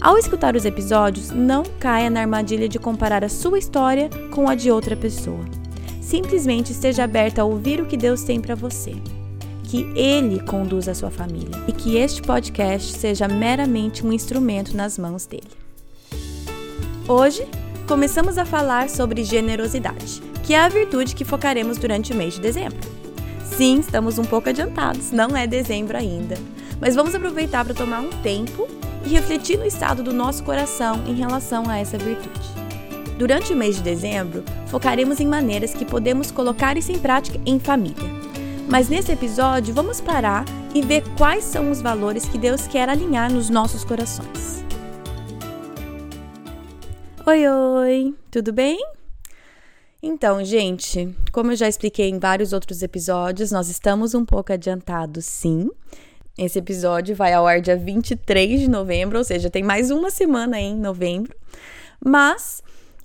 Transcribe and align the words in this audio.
Ao 0.00 0.16
escutar 0.16 0.54
os 0.54 0.64
episódios, 0.64 1.32
não 1.32 1.64
caia 1.80 2.08
na 2.08 2.20
armadilha 2.20 2.68
de 2.68 2.78
comparar 2.78 3.24
a 3.24 3.28
sua 3.28 3.58
história 3.58 4.08
com 4.30 4.48
a 4.48 4.54
de 4.54 4.70
outra 4.70 4.96
pessoa. 4.96 5.44
Simplesmente 6.00 6.70
esteja 6.70 7.02
aberta 7.02 7.42
a 7.42 7.44
ouvir 7.44 7.80
o 7.80 7.86
que 7.86 7.96
Deus 7.96 8.22
tem 8.22 8.40
para 8.40 8.54
você. 8.54 8.94
Que 9.64 9.82
Ele 9.96 10.40
conduza 10.40 10.92
a 10.92 10.94
sua 10.94 11.10
família 11.10 11.50
e 11.66 11.72
que 11.72 11.96
este 11.96 12.22
podcast 12.22 12.92
seja 12.92 13.26
meramente 13.26 14.06
um 14.06 14.12
instrumento 14.12 14.76
nas 14.76 14.96
mãos 14.96 15.26
dele. 15.26 15.50
Hoje, 17.08 17.44
começamos 17.88 18.38
a 18.38 18.44
falar 18.44 18.88
sobre 18.88 19.24
generosidade, 19.24 20.22
que 20.44 20.54
é 20.54 20.60
a 20.60 20.68
virtude 20.68 21.14
que 21.16 21.24
focaremos 21.24 21.76
durante 21.76 22.12
o 22.12 22.16
mês 22.16 22.34
de 22.34 22.40
dezembro. 22.40 22.88
Sim, 23.44 23.80
estamos 23.80 24.16
um 24.16 24.24
pouco 24.24 24.48
adiantados, 24.48 25.10
não 25.10 25.36
é 25.36 25.44
dezembro 25.44 25.98
ainda, 25.98 26.36
mas 26.80 26.94
vamos 26.94 27.16
aproveitar 27.16 27.64
para 27.64 27.74
tomar 27.74 28.00
um 28.00 28.10
tempo 28.22 28.68
e 29.08 29.10
refletir 29.10 29.58
no 29.58 29.64
estado 29.64 30.02
do 30.02 30.12
nosso 30.12 30.44
coração 30.44 31.02
em 31.06 31.14
relação 31.14 31.66
a 31.66 31.78
essa 31.78 31.96
virtude. 31.96 32.46
Durante 33.16 33.54
o 33.54 33.56
mês 33.56 33.76
de 33.76 33.82
dezembro, 33.82 34.44
focaremos 34.66 35.18
em 35.18 35.26
maneiras 35.26 35.72
que 35.72 35.86
podemos 35.86 36.30
colocar 36.30 36.76
isso 36.76 36.92
em 36.92 36.98
prática 36.98 37.40
em 37.46 37.58
família. 37.58 38.06
Mas 38.68 38.90
nesse 38.90 39.10
episódio, 39.10 39.72
vamos 39.72 39.98
parar 39.98 40.44
e 40.74 40.82
ver 40.82 41.02
quais 41.16 41.44
são 41.44 41.70
os 41.70 41.80
valores 41.80 42.26
que 42.26 42.36
Deus 42.36 42.66
quer 42.66 42.86
alinhar 42.86 43.32
nos 43.32 43.48
nossos 43.48 43.82
corações. 43.82 44.62
Oi, 47.26 47.48
oi, 47.48 48.14
tudo 48.30 48.52
bem? 48.52 48.78
Então, 50.02 50.44
gente, 50.44 51.16
como 51.32 51.52
eu 51.52 51.56
já 51.56 51.66
expliquei 51.66 52.10
em 52.10 52.18
vários 52.18 52.52
outros 52.52 52.82
episódios, 52.82 53.50
nós 53.50 53.70
estamos 53.70 54.14
um 54.14 54.24
pouco 54.24 54.52
adiantados, 54.52 55.24
sim. 55.24 55.70
Esse 56.38 56.60
episódio 56.60 57.16
vai 57.16 57.34
ao 57.34 57.48
ar 57.48 57.60
dia 57.60 57.76
23 57.76 58.60
de 58.60 58.70
novembro, 58.70 59.18
ou 59.18 59.24
seja, 59.24 59.50
tem 59.50 59.64
mais 59.64 59.90
uma 59.90 60.08
semana 60.08 60.60
em 60.60 60.76
novembro. 60.76 61.36
Mas, 62.02 62.62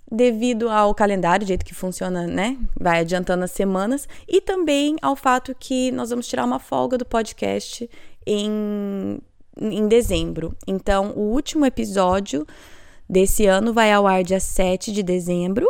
devido 0.09 0.70
ao 0.70 0.94
calendário, 0.94 1.44
do 1.44 1.48
jeito 1.48 1.66
que 1.66 1.73
funciona, 1.73 2.28
né? 2.28 2.56
Vai 2.80 3.00
adiantando 3.00 3.44
as 3.44 3.50
semanas. 3.50 4.08
E 4.28 4.40
também 4.40 4.98
ao 5.02 5.16
fato 5.16 5.56
que 5.59 5.92
nós 5.92 6.12
vamos 6.12 6.28
tirar 6.28 6.45
uma 6.45 6.59
folga 6.59 6.95
do 6.95 7.06
podcast 7.06 7.90
em, 8.23 9.17
em 9.59 9.88
dezembro. 9.88 10.56
Então, 10.68 11.12
o 11.16 11.31
último 11.31 11.66
episódio 11.66 12.45
desse 13.09 13.47
ano 13.47 13.73
vai 13.73 13.92
ao 13.92 14.06
ar 14.06 14.23
dia 14.23 14.40
7 14.40 14.92
de 14.92 15.02
dezembro. 15.02 15.68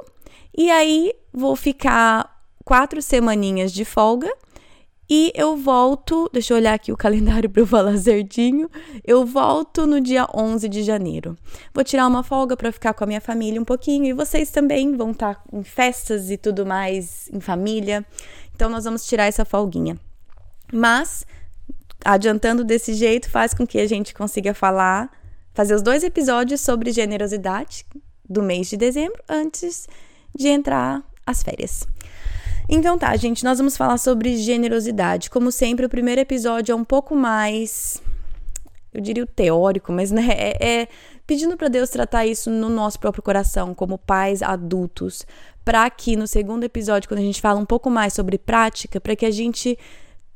E 0.53 0.69
aí, 0.69 1.13
vou 1.31 1.55
ficar 1.55 2.43
quatro 2.65 3.01
semaninhas 3.01 3.71
de 3.71 3.85
folga 3.85 4.29
e 5.09 5.31
eu 5.35 5.57
volto, 5.57 6.29
deixa 6.31 6.53
eu 6.53 6.57
olhar 6.57 6.73
aqui 6.73 6.91
o 6.91 6.97
calendário 6.97 7.49
para 7.49 7.61
eu 7.61 7.67
falar 7.67 7.97
certinho. 7.97 8.69
Eu 9.03 9.25
volto 9.25 9.85
no 9.85 9.99
dia 9.99 10.27
11 10.33 10.67
de 10.69 10.83
janeiro. 10.83 11.37
Vou 11.73 11.83
tirar 11.83 12.07
uma 12.07 12.23
folga 12.23 12.55
para 12.55 12.71
ficar 12.71 12.93
com 12.93 13.03
a 13.03 13.07
minha 13.07 13.21
família 13.21 13.59
um 13.61 13.65
pouquinho 13.65 14.05
e 14.05 14.13
vocês 14.13 14.49
também 14.49 14.95
vão 14.95 15.11
estar 15.11 15.35
tá 15.35 15.43
em 15.51 15.63
festas 15.63 16.31
e 16.31 16.37
tudo 16.37 16.65
mais, 16.65 17.29
em 17.33 17.39
família. 17.39 18.05
Então 18.55 18.69
nós 18.69 18.85
vamos 18.85 19.05
tirar 19.05 19.25
essa 19.25 19.43
folguinha. 19.43 19.97
Mas 20.71 21.25
adiantando 22.03 22.63
desse 22.63 22.93
jeito 22.93 23.29
faz 23.29 23.53
com 23.53 23.65
que 23.65 23.79
a 23.79 23.87
gente 23.87 24.13
consiga 24.13 24.53
falar, 24.53 25.11
fazer 25.53 25.75
os 25.75 25.81
dois 25.81 26.03
episódios 26.03 26.61
sobre 26.61 26.91
generosidade 26.91 27.85
do 28.27 28.41
mês 28.41 28.69
de 28.69 28.77
dezembro 28.77 29.21
antes 29.29 29.87
de 30.35 30.47
entrar 30.47 31.03
as 31.25 31.43
férias. 31.43 31.87
Então 32.67 32.97
tá, 32.97 33.15
gente, 33.17 33.43
nós 33.43 33.57
vamos 33.57 33.75
falar 33.75 33.97
sobre 33.97 34.37
generosidade. 34.37 35.29
Como 35.29 35.51
sempre, 35.51 35.85
o 35.85 35.89
primeiro 35.89 36.21
episódio 36.21 36.73
é 36.73 36.75
um 36.75 36.83
pouco 36.83 37.15
mais, 37.15 38.01
eu 38.93 39.01
diria 39.01 39.23
o 39.23 39.27
teórico, 39.27 39.91
mas 39.91 40.11
né, 40.11 40.27
é, 40.29 40.81
é 40.81 40.87
pedindo 41.27 41.57
para 41.57 41.67
Deus 41.67 41.89
tratar 41.89 42.25
isso 42.25 42.49
no 42.49 42.69
nosso 42.69 42.99
próprio 42.99 43.23
coração, 43.23 43.73
como 43.73 43.97
pais 43.97 44.41
adultos, 44.41 45.25
para 45.63 45.89
que 45.89 46.15
no 46.15 46.27
segundo 46.27 46.63
episódio, 46.63 47.07
quando 47.07 47.19
a 47.19 47.23
gente 47.23 47.41
fala 47.41 47.59
um 47.59 47.65
pouco 47.65 47.89
mais 47.89 48.13
sobre 48.13 48.37
prática, 48.37 48.99
para 48.99 49.15
que 49.15 49.25
a 49.25 49.31
gente 49.31 49.77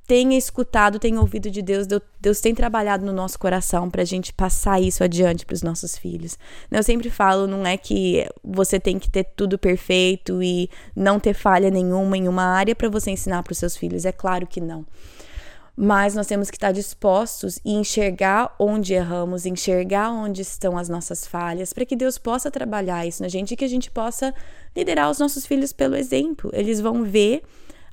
tenha 0.08 0.38
escutado, 0.38 1.00
tenha 1.00 1.20
ouvido 1.20 1.52
de 1.52 1.62
Deus, 1.62 1.86
Deus 2.20 2.40
tem 2.40 2.56
trabalhado 2.56 3.06
no 3.06 3.12
nosso 3.12 3.38
coração 3.38 3.90
para 3.90 4.04
a 4.04 4.06
gente 4.06 4.32
passar 4.32 4.82
isso 4.82 5.04
adiante 5.04 5.46
para 5.46 5.54
os 5.54 5.62
nossos 5.62 5.98
filhos. 5.98 6.40
Eu 6.72 6.82
sempre 6.82 7.10
falo, 7.10 7.46
não 7.46 7.68
é 7.68 7.76
que 7.76 8.26
você 8.42 8.80
tem 8.80 8.98
que 8.98 9.10
ter 9.10 9.26
tudo 9.36 9.60
perfeito 9.60 10.42
e 10.42 10.70
não 10.96 11.20
ter 11.20 11.34
falha 11.34 11.70
nenhuma 11.70 12.18
em 12.18 12.30
uma 12.30 12.44
área 12.44 12.74
para 12.74 12.88
você 12.88 13.12
ensinar 13.12 13.44
para 13.44 13.52
os 13.52 13.58
seus 13.58 13.76
filhos. 13.76 14.06
É 14.06 14.14
claro 14.14 14.48
que 14.48 14.62
não. 14.62 14.86
Mas 15.76 16.16
nós 16.16 16.26
temos 16.26 16.50
que 16.50 16.56
estar 16.56 16.72
dispostos 16.72 17.60
e 17.64 17.74
enxergar 17.74 18.56
onde 18.58 18.94
erramos, 18.94 19.46
enxergar 19.46 20.10
onde 20.10 20.42
estão 20.42 20.78
as 20.78 20.88
nossas 20.88 21.28
falhas, 21.28 21.74
para 21.74 21.86
que 21.86 21.98
Deus 21.98 22.18
possa 22.18 22.50
trabalhar 22.50 23.06
isso 23.06 23.22
na 23.22 23.28
gente 23.28 23.52
e 23.52 23.58
que 23.58 23.66
a 23.66 23.70
gente 23.70 23.92
possa 23.92 24.34
liderar 24.76 25.12
os 25.12 25.20
nossos 25.20 25.46
filhos 25.46 25.74
pelo 25.74 25.96
exemplo. 25.96 26.50
Eles 26.54 26.80
vão 26.80 27.04
ver 27.04 27.44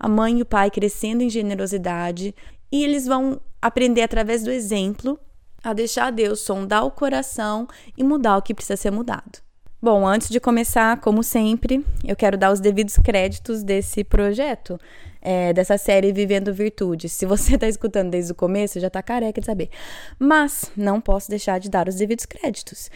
a 0.04 0.08
mãe 0.08 0.38
e 0.38 0.42
o 0.42 0.44
pai 0.44 0.70
crescendo 0.70 1.22
em 1.22 1.30
generosidade 1.30 2.34
e 2.70 2.84
eles 2.84 3.06
vão 3.06 3.40
aprender 3.62 4.02
através 4.02 4.42
do 4.42 4.50
exemplo 4.50 5.18
a 5.62 5.72
deixar 5.72 6.12
Deus 6.12 6.40
sondar 6.40 6.84
o 6.84 6.90
coração 6.90 7.66
e 7.96 8.04
mudar 8.04 8.36
o 8.36 8.42
que 8.42 8.52
precisa 8.52 8.76
ser 8.76 8.90
mudado. 8.90 9.38
Bom, 9.80 10.06
antes 10.06 10.28
de 10.28 10.38
começar, 10.38 11.00
como 11.00 11.22
sempre, 11.22 11.82
eu 12.04 12.14
quero 12.14 12.36
dar 12.36 12.52
os 12.52 12.60
devidos 12.60 12.98
créditos 12.98 13.62
desse 13.62 14.04
projeto, 14.04 14.78
é, 15.22 15.54
dessa 15.54 15.78
série 15.78 16.12
Vivendo 16.12 16.52
Virtudes. 16.52 17.10
Se 17.14 17.24
você 17.24 17.54
está 17.54 17.66
escutando 17.66 18.10
desde 18.10 18.32
o 18.32 18.34
começo, 18.34 18.78
já 18.78 18.88
está 18.88 19.02
careca 19.02 19.40
de 19.40 19.46
saber. 19.46 19.70
Mas 20.18 20.70
não 20.76 21.00
posso 21.00 21.30
deixar 21.30 21.58
de 21.58 21.70
dar 21.70 21.88
os 21.88 21.94
devidos 21.94 22.26
créditos. 22.26 22.90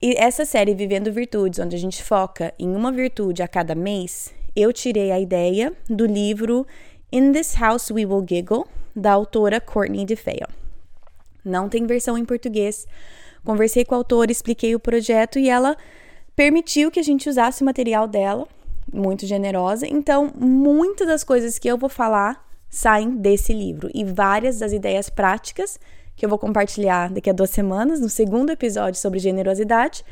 E 0.00 0.14
essa 0.16 0.46
série 0.46 0.74
Vivendo 0.74 1.12
Virtudes, 1.12 1.58
onde 1.58 1.76
a 1.76 1.78
gente 1.78 2.02
foca 2.02 2.54
em 2.58 2.74
uma 2.74 2.90
virtude 2.90 3.42
a 3.42 3.48
cada 3.48 3.74
mês, 3.74 4.32
eu 4.54 4.72
tirei 4.72 5.10
a 5.10 5.18
ideia 5.18 5.72
do 5.88 6.06
livro 6.06 6.66
In 7.12 7.32
This 7.32 7.54
House 7.54 7.90
We 7.90 8.06
Will 8.06 8.24
Giggle, 8.28 8.66
da 8.94 9.12
autora 9.12 9.60
Courtney 9.60 10.04
DeFeo. 10.04 10.46
Não 11.44 11.68
tem 11.68 11.86
versão 11.86 12.16
em 12.16 12.24
português. 12.24 12.86
Conversei 13.44 13.84
com 13.84 13.94
a 13.94 13.98
autora, 13.98 14.32
expliquei 14.32 14.74
o 14.74 14.80
projeto 14.80 15.38
e 15.38 15.48
ela 15.48 15.76
permitiu 16.34 16.90
que 16.90 16.98
a 16.98 17.02
gente 17.02 17.28
usasse 17.28 17.62
o 17.62 17.64
material 17.64 18.08
dela, 18.08 18.48
muito 18.92 19.26
generosa. 19.26 19.86
Então, 19.86 20.32
muitas 20.36 21.06
das 21.06 21.24
coisas 21.24 21.58
que 21.58 21.68
eu 21.68 21.76
vou 21.76 21.88
falar 21.88 22.44
saem 22.70 23.16
desse 23.16 23.52
livro 23.52 23.90
e 23.94 24.04
várias 24.04 24.58
das 24.58 24.72
ideias 24.72 25.08
práticas 25.08 25.78
que 26.16 26.24
eu 26.24 26.28
vou 26.28 26.38
compartilhar 26.38 27.10
daqui 27.10 27.28
a 27.28 27.32
duas 27.32 27.50
semanas, 27.50 28.00
no 28.00 28.08
segundo 28.08 28.50
episódio 28.50 29.00
sobre 29.00 29.18
generosidade, 29.18 30.04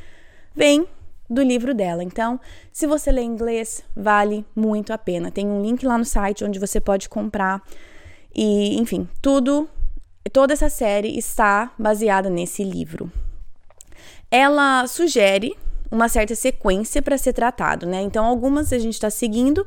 vêm 0.54 0.86
do 1.32 1.42
livro 1.42 1.74
dela. 1.74 2.04
Então, 2.04 2.38
se 2.72 2.86
você 2.86 3.10
lê 3.10 3.22
inglês, 3.22 3.82
vale 3.96 4.44
muito 4.54 4.92
a 4.92 4.98
pena. 4.98 5.30
Tem 5.30 5.46
um 5.46 5.62
link 5.62 5.84
lá 5.84 5.96
no 5.96 6.04
site 6.04 6.44
onde 6.44 6.58
você 6.58 6.80
pode 6.80 7.08
comprar. 7.08 7.62
E, 8.34 8.78
enfim, 8.78 9.08
tudo, 9.20 9.68
toda 10.32 10.52
essa 10.52 10.68
série 10.68 11.18
está 11.18 11.72
baseada 11.78 12.28
nesse 12.28 12.62
livro. 12.62 13.10
Ela 14.30 14.86
sugere 14.86 15.56
uma 15.90 16.08
certa 16.08 16.34
sequência 16.34 17.02
para 17.02 17.18
ser 17.18 17.32
tratado, 17.32 17.86
né? 17.86 18.00
Então, 18.00 18.24
algumas 18.24 18.72
a 18.72 18.78
gente 18.78 18.94
está 18.94 19.10
seguindo 19.10 19.66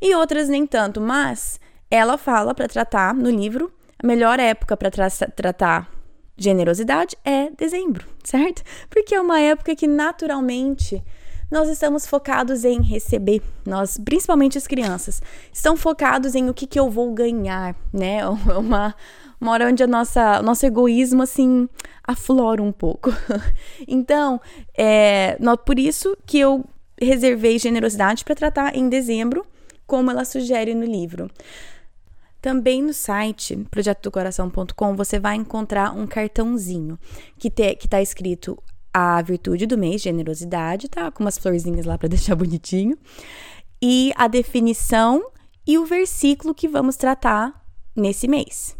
e 0.00 0.14
outras 0.14 0.48
nem 0.48 0.66
tanto, 0.66 1.00
mas 1.00 1.58
ela 1.90 2.18
fala 2.18 2.54
para 2.54 2.68
tratar 2.68 3.14
no 3.14 3.30
livro 3.30 3.72
a 3.98 4.06
melhor 4.06 4.38
época 4.38 4.76
para 4.76 4.90
tra 4.90 5.08
tratar 5.10 5.95
generosidade 6.36 7.16
é 7.24 7.50
dezembro, 7.50 8.06
certo? 8.22 8.62
Porque 8.90 9.14
é 9.14 9.20
uma 9.20 9.40
época 9.40 9.74
que 9.74 9.86
naturalmente 9.86 11.02
nós 11.50 11.68
estamos 11.68 12.06
focados 12.06 12.64
em 12.64 12.82
receber. 12.82 13.42
Nós, 13.64 13.98
principalmente 14.04 14.58
as 14.58 14.66
crianças, 14.66 15.22
estão 15.52 15.76
focados 15.76 16.34
em 16.34 16.48
o 16.48 16.54
que, 16.54 16.66
que 16.66 16.78
eu 16.78 16.90
vou 16.90 17.12
ganhar, 17.12 17.74
né? 17.92 18.26
Uma, 18.58 18.94
uma 19.40 19.52
hora 19.52 19.68
onde 19.68 19.82
a 19.82 19.86
nossa, 19.86 20.42
nosso 20.42 20.66
egoísmo, 20.66 21.22
assim, 21.22 21.68
aflora 22.02 22.62
um 22.62 22.72
pouco. 22.72 23.10
então, 23.86 24.40
é 24.76 25.36
por 25.64 25.78
isso 25.78 26.16
que 26.26 26.38
eu 26.38 26.64
reservei 27.00 27.58
generosidade 27.58 28.24
para 28.24 28.34
tratar 28.34 28.74
em 28.74 28.88
dezembro, 28.88 29.46
como 29.86 30.10
ela 30.10 30.24
sugere 30.24 30.74
no 30.74 30.84
livro. 30.84 31.30
Também 32.46 32.80
no 32.80 32.92
site 32.92 33.56
projetodocoração.com 33.72 34.94
você 34.94 35.18
vai 35.18 35.34
encontrar 35.34 35.90
um 35.90 36.06
cartãozinho 36.06 36.96
que 37.36 37.48
está 37.48 38.00
escrito 38.00 38.56
a 38.94 39.20
virtude 39.20 39.66
do 39.66 39.76
mês, 39.76 40.00
generosidade, 40.00 40.88
tá? 40.88 41.10
Com 41.10 41.24
umas 41.24 41.36
florzinhas 41.36 41.84
lá 41.84 41.98
para 41.98 42.06
deixar 42.08 42.36
bonitinho. 42.36 42.96
E 43.82 44.12
a 44.14 44.28
definição 44.28 45.28
e 45.66 45.76
o 45.76 45.84
versículo 45.84 46.54
que 46.54 46.68
vamos 46.68 46.94
tratar 46.94 47.66
nesse 47.96 48.28
mês. 48.28 48.76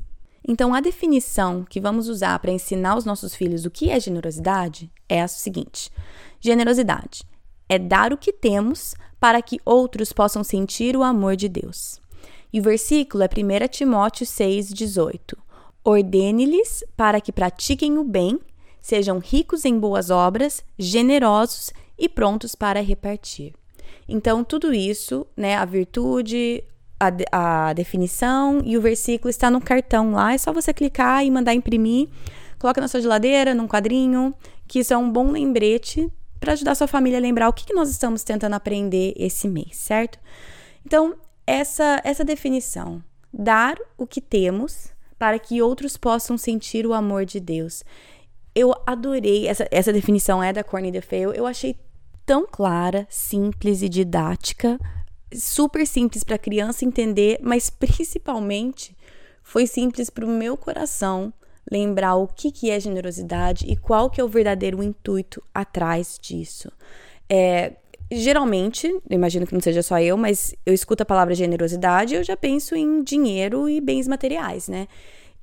Então, 0.47 0.73
a 0.73 0.81
definição 0.81 1.65
que 1.69 1.81
vamos 1.81 2.09
usar 2.09 2.39
para 2.39 2.53
ensinar 2.53 2.97
os 2.97 3.05
nossos 3.05 3.35
filhos 3.35 3.65
o 3.65 3.71
que 3.73 3.91
é 3.91 3.99
generosidade 3.99 4.89
é 5.09 5.21
a 5.21 5.27
seguinte: 5.27 5.91
generosidade 6.41 7.25
é 7.69 7.81
dar 7.81 8.13
o 8.13 8.17
que 8.17 8.33
temos 8.33 8.95
para 9.19 9.43
que 9.43 9.59
outros 9.65 10.13
possam 10.13 10.45
sentir 10.45 10.97
o 10.97 11.03
amor 11.03 11.35
de 11.35 11.49
Deus. 11.49 12.01
E 12.56 12.61
o 12.61 12.62
versículo 12.62 13.23
é 13.23 13.26
1 13.26 13.69
Timóteo 13.69 14.25
6,18. 14.25 15.37
Ordene-lhes 15.85 16.82
para 16.97 17.20
que 17.20 17.31
pratiquem 17.31 17.99
o 17.99 18.03
bem, 18.03 18.41
sejam 18.81 19.19
ricos 19.19 19.67
em 19.67 19.79
boas 19.79 20.08
obras, 20.08 20.64
generosos 20.79 21.70
e 21.99 22.08
prontos 22.08 22.55
para 22.55 22.81
repartir. 22.81 23.53
Então, 24.08 24.43
tudo 24.43 24.73
isso, 24.73 25.26
né, 25.37 25.55
a 25.55 25.67
virtude, 25.67 26.64
a, 26.99 27.69
a 27.69 27.73
definição 27.75 28.62
e 28.64 28.79
o 28.79 28.81
versículo 28.81 29.29
está 29.29 29.50
no 29.50 29.61
cartão 29.61 30.12
lá. 30.12 30.32
É 30.32 30.38
só 30.38 30.50
você 30.50 30.73
clicar 30.73 31.26
e 31.26 31.31
mandar 31.31 31.53
imprimir. 31.53 32.08
Coloca 32.58 32.81
na 32.81 32.88
sua 32.88 33.03
geladeira, 33.03 33.55
num 33.55 33.69
quadrinho, 33.69 34.35
que 34.67 34.79
isso 34.79 34.94
é 34.94 34.97
um 34.97 35.12
bom 35.12 35.31
lembrete 35.31 36.11
para 36.41 36.55
ajudar 36.55 36.75
sua 36.75 36.87
família 36.87 37.19
a 37.19 37.20
lembrar 37.20 37.50
o 37.50 37.53
que, 37.53 37.67
que 37.67 37.75
nós 37.75 37.91
estamos 37.91 38.25
tentando 38.25 38.55
aprender 38.55 39.12
esse 39.14 39.47
mês, 39.47 39.76
certo? 39.76 40.19
Então, 40.87 41.14
essa, 41.46 42.00
essa 42.04 42.25
definição, 42.25 43.02
dar 43.32 43.76
o 43.96 44.06
que 44.06 44.20
temos 44.20 44.88
para 45.19 45.38
que 45.38 45.62
outros 45.62 45.96
possam 45.96 46.37
sentir 46.37 46.87
o 46.87 46.93
amor 46.93 47.25
de 47.25 47.40
Deus. 47.40 47.84
Eu 48.54 48.75
adorei, 48.87 49.46
essa, 49.46 49.66
essa 49.70 49.93
definição 49.93 50.43
é 50.43 50.52
da 50.52 50.64
Corny 50.64 50.90
DeFeo, 50.90 51.32
eu 51.32 51.46
achei 51.46 51.76
tão 52.25 52.46
clara, 52.46 53.06
simples 53.08 53.82
e 53.82 53.88
didática, 53.88 54.78
super 55.32 55.87
simples 55.87 56.25
para 56.25 56.37
a 56.37 56.38
criança 56.38 56.84
entender, 56.84 57.38
mas 57.40 57.70
principalmente 57.70 58.96
foi 59.43 59.66
simples 59.66 60.10
para 60.10 60.26
o 60.26 60.28
meu 60.28 60.56
coração 60.56 61.32
lembrar 61.70 62.14
o 62.16 62.26
que, 62.26 62.50
que 62.50 62.70
é 62.70 62.78
generosidade 62.78 63.66
e 63.66 63.76
qual 63.76 64.08
que 64.08 64.20
é 64.20 64.25
o 64.25 64.28
verdadeiro 64.28 64.82
intuito 64.82 65.43
atrás 65.52 66.19
disso. 66.20 66.70
É, 67.28 67.75
geralmente, 68.11 68.87
eu 68.87 69.03
imagino 69.11 69.47
que 69.47 69.55
não 69.55 69.61
seja 69.61 69.82
só 69.82 69.99
eu, 70.00 70.17
mas 70.17 70.55
eu 70.64 70.73
escuto 70.73 71.03
a 71.03 71.06
palavra 71.06 71.35
generosidade 71.35 72.14
eu 72.14 72.25
já 72.25 72.37
penso 72.37 72.75
em 72.75 73.03
dinheiro 73.03 73.69
e 73.69 73.81
bens 73.81 74.06
materiais, 74.06 74.69
né? 74.69 74.87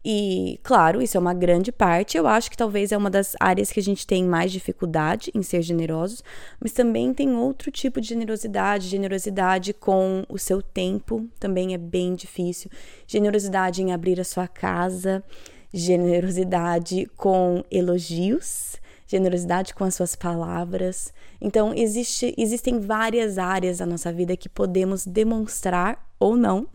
E, 0.05 0.59
claro, 0.63 1.01
isso 1.01 1.15
é 1.15 1.19
uma 1.19 1.33
grande 1.33 1.71
parte. 1.71 2.17
Eu 2.17 2.27
acho 2.27 2.51
que 2.51 2.57
talvez 2.57 2.91
é 2.91 2.97
uma 2.97 3.09
das 3.09 3.35
áreas 3.39 3.71
que 3.71 3.79
a 3.79 3.83
gente 3.83 4.05
tem 4.05 4.25
mais 4.25 4.51
dificuldade 4.51 5.31
em 5.33 5.41
ser 5.41 5.61
generosos, 5.61 6.21
mas 6.59 6.73
também 6.73 7.13
tem 7.13 7.33
outro 7.33 7.71
tipo 7.71 8.01
de 8.01 8.09
generosidade, 8.09 8.89
generosidade 8.89 9.73
com 9.73 10.25
o 10.27 10.37
seu 10.37 10.61
tempo, 10.61 11.25
também 11.39 11.73
é 11.73 11.77
bem 11.77 12.15
difícil. 12.15 12.69
Generosidade 13.07 13.81
em 13.81 13.93
abrir 13.93 14.19
a 14.19 14.25
sua 14.25 14.45
casa, 14.45 15.23
generosidade 15.73 17.09
com 17.15 17.63
elogios, 17.71 18.75
generosidade 19.07 19.73
com 19.73 19.83
as 19.83 19.95
suas 19.95 20.15
palavras. 20.15 21.13
Então, 21.41 21.73
existe, 21.73 22.33
existem 22.37 22.79
várias 22.79 23.37
áreas 23.37 23.77
da 23.79 23.85
nossa 23.85 24.11
vida 24.11 24.37
que 24.37 24.49
podemos 24.49 25.05
demonstrar 25.05 26.03
ou 26.19 26.35
não 26.35 26.67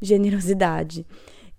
generosidade. 0.00 1.06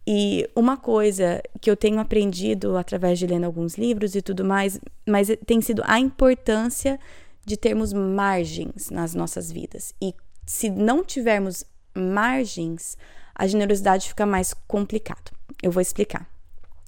E 0.07 0.49
uma 0.55 0.75
coisa 0.75 1.41
que 1.61 1.69
eu 1.69 1.77
tenho 1.77 1.99
aprendido 1.99 2.77
através 2.77 3.19
de 3.19 3.27
lendo 3.27 3.43
alguns 3.43 3.77
livros 3.77 4.15
e 4.15 4.21
tudo 4.21 4.43
mais, 4.43 4.79
mas 5.07 5.27
tem 5.45 5.61
sido 5.61 5.83
a 5.85 5.99
importância 5.99 6.99
de 7.45 7.55
termos 7.55 7.93
margens 7.93 8.89
nas 8.89 9.13
nossas 9.13 9.51
vidas. 9.51 9.93
E 10.01 10.13
se 10.45 10.69
não 10.69 11.03
tivermos 11.03 11.63
margens, 11.95 12.97
a 13.35 13.45
generosidade 13.45 14.07
fica 14.07 14.25
mais 14.25 14.53
complicado. 14.67 15.31
Eu 15.61 15.71
vou 15.71 15.81
explicar. 15.81 16.27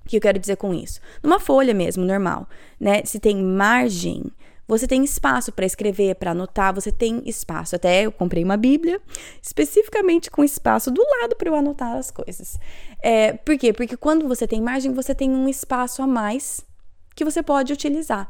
O 0.05 0.09
que 0.09 0.17
eu 0.17 0.21
quero 0.21 0.39
dizer 0.39 0.57
com 0.57 0.73
isso? 0.73 0.99
Numa 1.23 1.39
folha 1.39 1.73
mesmo, 1.73 2.03
normal, 2.03 2.47
né? 2.79 3.03
Se 3.05 3.19
tem 3.19 3.41
margem, 3.41 4.31
você 4.67 4.87
tem 4.87 5.03
espaço 5.03 5.51
para 5.51 5.65
escrever, 5.65 6.15
para 6.15 6.31
anotar, 6.31 6.73
você 6.73 6.91
tem 6.91 7.21
espaço. 7.25 7.75
Até 7.75 8.03
eu 8.03 8.11
comprei 8.11 8.43
uma 8.43 8.55
Bíblia 8.55 9.01
especificamente 9.41 10.31
com 10.31 10.43
espaço 10.43 10.89
do 10.89 11.01
lado 11.01 11.35
para 11.35 11.49
eu 11.49 11.55
anotar 11.55 11.97
as 11.97 12.09
coisas. 12.09 12.57
É, 13.01 13.33
por 13.33 13.57
quê? 13.57 13.73
Porque 13.73 13.97
quando 13.97 14.27
você 14.27 14.47
tem 14.47 14.61
margem, 14.61 14.93
você 14.93 15.13
tem 15.13 15.29
um 15.29 15.49
espaço 15.49 16.01
a 16.01 16.07
mais 16.07 16.65
que 17.13 17.25
você 17.25 17.43
pode 17.43 17.73
utilizar. 17.73 18.29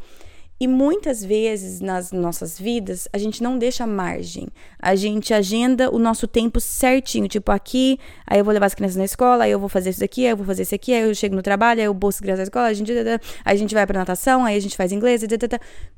E 0.61 0.67
muitas 0.67 1.25
vezes 1.25 1.81
nas 1.81 2.11
nossas 2.11 2.59
vidas, 2.59 3.07
a 3.11 3.17
gente 3.17 3.41
não 3.41 3.57
deixa 3.57 3.87
margem. 3.87 4.47
A 4.77 4.93
gente 4.93 5.33
agenda 5.33 5.89
o 5.89 5.97
nosso 5.97 6.27
tempo 6.27 6.59
certinho. 6.59 7.27
Tipo, 7.27 7.51
aqui, 7.51 7.97
aí 8.27 8.37
eu 8.37 8.45
vou 8.45 8.53
levar 8.53 8.67
as 8.67 8.75
crianças 8.75 8.95
na 8.95 9.03
escola, 9.03 9.45
aí 9.45 9.51
eu 9.51 9.59
vou 9.59 9.67
fazer 9.67 9.89
isso 9.89 10.03
aqui, 10.03 10.23
aí 10.23 10.31
eu 10.31 10.37
vou 10.37 10.45
fazer 10.45 10.61
isso 10.61 10.75
aqui, 10.75 10.93
aí 10.93 11.01
eu 11.01 11.15
chego 11.15 11.35
no 11.35 11.41
trabalho, 11.41 11.79
aí 11.79 11.87
eu 11.87 11.93
bolso 11.95 12.21
crianças 12.21 12.41
na 12.41 12.43
escola, 12.43 12.67
a 12.67 12.73
gente, 12.75 12.91
aí 12.91 13.19
a 13.43 13.55
gente 13.55 13.73
vai 13.73 13.87
pra 13.87 13.97
natação, 13.97 14.45
aí 14.45 14.55
a 14.55 14.59
gente 14.59 14.77
faz 14.77 14.91
inglês, 14.91 15.23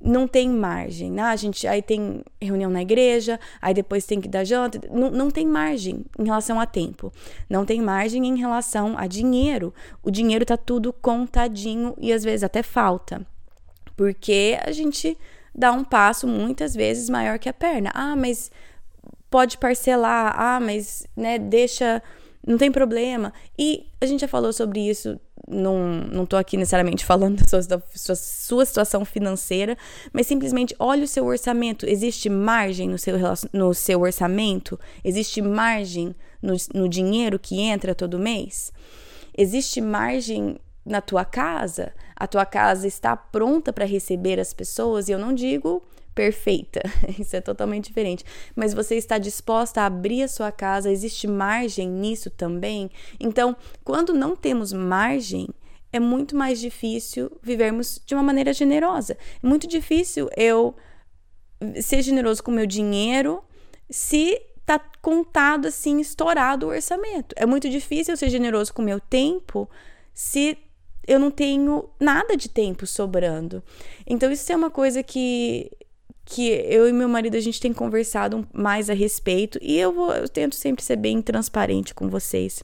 não 0.01 0.29
tem 0.29 0.49
margem, 0.49 1.11
né? 1.11 1.23
A 1.23 1.35
gente, 1.35 1.67
aí 1.67 1.81
tem 1.81 2.23
reunião 2.41 2.71
na 2.71 2.81
igreja, 2.81 3.37
aí 3.61 3.73
depois 3.73 4.05
tem 4.05 4.21
que 4.21 4.29
dar 4.29 4.45
janta. 4.45 4.79
Não, 4.89 5.11
não 5.11 5.29
tem 5.29 5.45
margem 5.45 6.05
em 6.17 6.23
relação 6.23 6.57
a 6.57 6.65
tempo. 6.65 7.11
Não 7.49 7.65
tem 7.65 7.81
margem 7.81 8.25
em 8.25 8.37
relação 8.37 8.97
a 8.97 9.07
dinheiro. 9.07 9.73
O 10.01 10.09
dinheiro 10.09 10.45
tá 10.45 10.55
tudo 10.55 10.93
contadinho 10.93 11.93
e 11.97 12.13
às 12.13 12.23
vezes 12.23 12.45
até 12.45 12.63
falta. 12.63 13.27
Porque 13.95 14.57
a 14.63 14.71
gente 14.71 15.17
dá 15.53 15.71
um 15.71 15.83
passo 15.83 16.27
muitas 16.27 16.73
vezes 16.73 17.09
maior 17.09 17.37
que 17.37 17.47
a 17.47 17.53
perna. 17.53 17.91
Ah, 17.93 18.15
mas 18.15 18.51
pode 19.29 19.57
parcelar. 19.57 20.33
Ah, 20.37 20.59
mas 20.59 21.05
né, 21.15 21.37
deixa, 21.37 22.01
não 22.45 22.57
tem 22.57 22.71
problema. 22.71 23.33
E 23.57 23.87
a 24.01 24.05
gente 24.05 24.21
já 24.21 24.27
falou 24.27 24.51
sobre 24.51 24.79
isso. 24.87 25.19
Não, 25.45 25.77
não 26.11 26.25
tô 26.25 26.37
aqui 26.37 26.55
necessariamente 26.55 27.03
falando 27.05 27.41
da 27.41 27.47
sua, 27.47 27.61
da 27.63 27.81
sua, 27.93 28.15
sua 28.15 28.65
situação 28.65 29.03
financeira, 29.03 29.77
mas 30.13 30.25
simplesmente 30.25 30.75
olhe 30.79 31.03
o 31.03 31.07
seu 31.07 31.25
orçamento. 31.25 31.85
Existe 31.85 32.29
margem 32.29 32.87
no 32.89 32.97
seu, 32.97 33.15
no 33.51 33.73
seu 33.73 34.01
orçamento? 34.01 34.79
Existe 35.03 35.41
margem 35.41 36.15
no, 36.41 36.55
no 36.73 36.87
dinheiro 36.87 37.37
que 37.37 37.59
entra 37.59 37.93
todo 37.93 38.17
mês? 38.19 38.71
Existe 39.35 39.81
margem 39.81 40.57
na 40.85 41.01
tua 41.01 41.23
casa, 41.23 41.93
a 42.15 42.27
tua 42.27 42.45
casa 42.45 42.87
está 42.87 43.15
pronta 43.15 43.71
para 43.71 43.85
receber 43.85 44.39
as 44.39 44.53
pessoas, 44.53 45.07
e 45.07 45.11
eu 45.11 45.19
não 45.19 45.33
digo 45.33 45.81
perfeita, 46.13 46.81
isso 47.17 47.35
é 47.35 47.41
totalmente 47.41 47.87
diferente, 47.87 48.23
mas 48.55 48.73
você 48.73 48.95
está 48.95 49.17
disposta 49.17 49.81
a 49.81 49.85
abrir 49.85 50.23
a 50.23 50.27
sua 50.27 50.51
casa, 50.51 50.91
existe 50.91 51.27
margem 51.27 51.89
nisso 51.89 52.29
também? 52.29 52.89
Então, 53.19 53.55
quando 53.83 54.13
não 54.13 54.35
temos 54.35 54.71
margem, 54.71 55.47
é 55.91 55.99
muito 55.99 56.35
mais 56.35 56.59
difícil 56.59 57.31
vivermos 57.41 58.01
de 58.03 58.15
uma 58.15 58.23
maneira 58.23 58.51
generosa. 58.51 59.15
É 59.43 59.47
muito 59.47 59.67
difícil 59.67 60.27
eu 60.35 60.75
ser 61.81 62.01
generoso 62.01 62.43
com 62.43 62.49
o 62.49 62.53
meu 62.53 62.65
dinheiro 62.65 63.43
se 63.89 64.41
tá 64.65 64.79
contado 65.01 65.67
assim, 65.67 65.99
estourado 65.99 66.65
o 66.65 66.69
orçamento. 66.69 67.35
É 67.37 67.45
muito 67.45 67.69
difícil 67.69 68.13
eu 68.13 68.17
ser 68.17 68.29
generoso 68.29 68.73
com 68.73 68.81
o 68.81 68.85
meu 68.85 68.99
tempo 68.99 69.69
se 70.13 70.57
eu 71.07 71.19
não 71.19 71.31
tenho 71.31 71.89
nada 71.99 72.35
de 72.35 72.49
tempo 72.49 72.85
sobrando. 72.85 73.63
Então, 74.05 74.31
isso 74.31 74.51
é 74.51 74.55
uma 74.55 74.69
coisa 74.69 75.03
que, 75.03 75.71
que 76.25 76.49
eu 76.49 76.87
e 76.87 76.93
meu 76.93 77.07
marido 77.07 77.35
a 77.35 77.41
gente 77.41 77.59
tem 77.59 77.73
conversado 77.73 78.47
mais 78.53 78.89
a 78.89 78.93
respeito 78.93 79.59
e 79.61 79.77
eu, 79.77 79.93
vou, 79.93 80.13
eu 80.13 80.29
tento 80.29 80.55
sempre 80.55 80.83
ser 80.83 80.95
bem 80.95 81.21
transparente 81.21 81.93
com 81.93 82.09
vocês. 82.09 82.63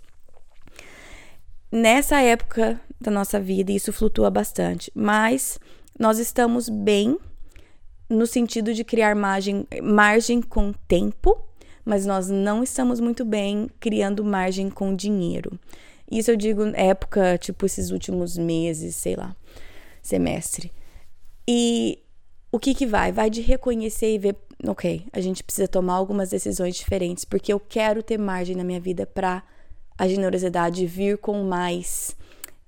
Nessa 1.71 2.19
época 2.21 2.81
da 2.99 3.11
nossa 3.11 3.39
vida, 3.39 3.71
isso 3.71 3.93
flutua 3.93 4.29
bastante, 4.31 4.91
mas 4.95 5.59
nós 5.99 6.17
estamos 6.17 6.67
bem 6.67 7.17
no 8.09 8.25
sentido 8.25 8.73
de 8.73 8.83
criar 8.83 9.15
margem, 9.15 9.67
margem 9.83 10.41
com 10.41 10.73
tempo, 10.87 11.39
mas 11.85 12.05
nós 12.05 12.27
não 12.27 12.63
estamos 12.63 12.99
muito 12.99 13.23
bem 13.23 13.69
criando 13.79 14.23
margem 14.23 14.69
com 14.69 14.95
dinheiro. 14.95 15.59
Isso 16.11 16.31
eu 16.31 16.35
digo 16.35 16.63
época, 16.75 17.37
tipo, 17.37 17.65
esses 17.65 17.91
últimos 17.91 18.37
meses, 18.37 18.95
sei 18.95 19.15
lá, 19.15 19.35
semestre. 20.01 20.71
E 21.47 21.99
o 22.51 22.59
que 22.59 22.73
que 22.73 22.85
vai? 22.85 23.11
Vai 23.11 23.29
de 23.29 23.41
reconhecer 23.41 24.15
e 24.15 24.17
ver, 24.17 24.35
ok, 24.65 25.05
a 25.13 25.21
gente 25.21 25.43
precisa 25.43 25.67
tomar 25.67 25.93
algumas 25.93 26.29
decisões 26.29 26.75
diferentes, 26.75 27.25
porque 27.25 27.53
eu 27.53 27.59
quero 27.59 28.01
ter 28.01 28.17
margem 28.17 28.55
na 28.55 28.63
minha 28.63 28.79
vida 28.79 29.05
para 29.05 29.43
a 29.97 30.07
generosidade 30.07 30.85
vir 30.85 31.17
com 31.17 31.43
mais 31.43 32.15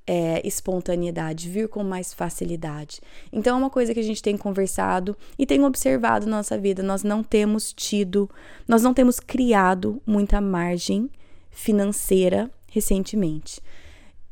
é, 0.06 0.46
espontaneidade, 0.46 1.50
vir 1.50 1.68
com 1.68 1.84
mais 1.84 2.14
facilidade. 2.14 3.00
Então 3.32 3.56
é 3.56 3.60
uma 3.60 3.70
coisa 3.70 3.94
que 3.94 4.00
a 4.00 4.04
gente 4.04 4.22
tem 4.22 4.38
conversado 4.38 5.16
e 5.38 5.46
tem 5.46 5.64
observado 5.64 6.26
na 6.26 6.38
nossa 6.38 6.58
vida. 6.58 6.84
Nós 6.84 7.04
não 7.04 7.24
temos 7.24 7.74
tido, 7.74 8.30
nós 8.68 8.84
não 8.84 8.94
temos 8.94 9.20
criado 9.20 10.02
muita 10.06 10.42
margem 10.42 11.10
financeira 11.50 12.52
recentemente. 12.72 13.62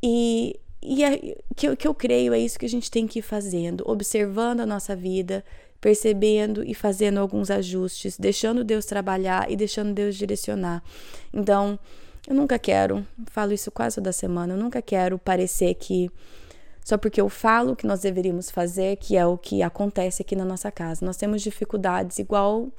E 0.01 0.60
e 0.81 1.03
é, 1.03 1.36
que, 1.55 1.75
que 1.75 1.88
eu 1.88 1.93
creio 1.93 2.34
é 2.34 2.39
isso 2.39 2.58
que 2.58 2.65
a 2.65 2.69
gente 2.69 2.89
tem 2.89 3.05
que 3.05 3.19
ir 3.19 3.22
fazendo, 3.22 3.84
observando 3.86 4.62
a 4.62 4.65
nossa 4.65 4.96
vida, 4.96 5.43
percebendo 5.81 6.63
e 6.63 6.74
fazendo 6.74 7.19
alguns 7.19 7.51
ajustes, 7.51 8.17
deixando 8.17 8.63
Deus 8.63 8.86
trabalhar 8.86 9.51
e 9.51 9.55
deixando 9.55 9.93
Deus 9.93 10.15
direcionar. 10.15 10.81
Então, 11.34 11.77
eu 12.27 12.34
nunca 12.34 12.58
quero, 12.58 13.05
falo 13.27 13.53
isso 13.53 13.72
quase 13.72 13.96
toda 13.96 14.12
semana, 14.12 14.53
eu 14.53 14.58
nunca 14.58 14.81
quero 14.81 15.17
parecer 15.19 15.74
que 15.75 16.10
só 16.84 16.98
porque 16.98 17.22
eu 17.22 17.29
falo 17.29 17.75
que 17.75 17.86
nós 17.86 18.00
deveríamos 18.00 18.50
fazer, 18.50 18.96
que 18.98 19.15
é 19.15 19.25
o 19.25 19.38
que 19.38 19.62
acontece 19.62 20.22
aqui 20.22 20.36
na 20.36 20.46
nossa 20.46 20.72
casa. 20.72 21.05
Nós 21.05 21.17
temos 21.17 21.41
dificuldades 21.41 22.17
igual 22.17 22.69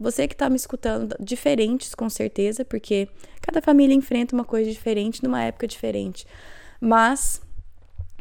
você 0.00 0.26
que 0.26 0.32
está 0.32 0.48
me 0.48 0.56
escutando, 0.56 1.14
diferentes 1.20 1.94
com 1.94 2.08
certeza, 2.08 2.64
porque 2.64 3.06
cada 3.42 3.60
família 3.60 3.94
enfrenta 3.94 4.34
uma 4.34 4.44
coisa 4.44 4.70
diferente 4.70 5.22
numa 5.22 5.44
época 5.44 5.68
diferente. 5.68 6.26
Mas 6.80 7.42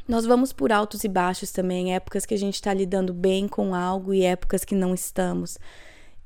nós 0.05 0.25
vamos 0.25 0.51
por 0.51 0.73
altos 0.73 1.05
e 1.05 1.07
baixos 1.07 1.51
também, 1.51 1.95
épocas 1.95 2.25
que 2.25 2.33
a 2.33 2.37
gente 2.37 2.55
está 2.55 2.73
lidando 2.73 3.13
bem 3.13 3.47
com 3.47 3.73
algo 3.73 4.13
e 4.13 4.25
épocas 4.25 4.65
que 4.65 4.75
não 4.75 4.93
estamos. 4.93 5.57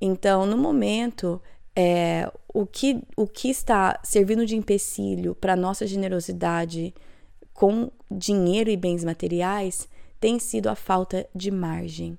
Então, 0.02 0.46
no 0.48 0.58
momento, 0.58 1.40
é, 1.76 2.32
o, 2.52 2.66
que, 2.66 3.04
o 3.16 3.28
que 3.28 3.50
está 3.50 4.00
servindo 4.04 4.46
de 4.48 4.56
empecilho 4.56 5.36
para 5.36 5.54
a 5.54 5.58
nossa 5.58 5.86
generosidade 5.86 6.94
com 7.54 7.92
dinheiro 8.10 8.70
e 8.70 8.78
bens 8.78 9.04
materiais 9.04 9.88
tem 10.20 10.40
sido 10.40 10.68
a 10.68 10.76
falta 10.76 11.28
de 11.36 11.52
margem. 11.52 12.18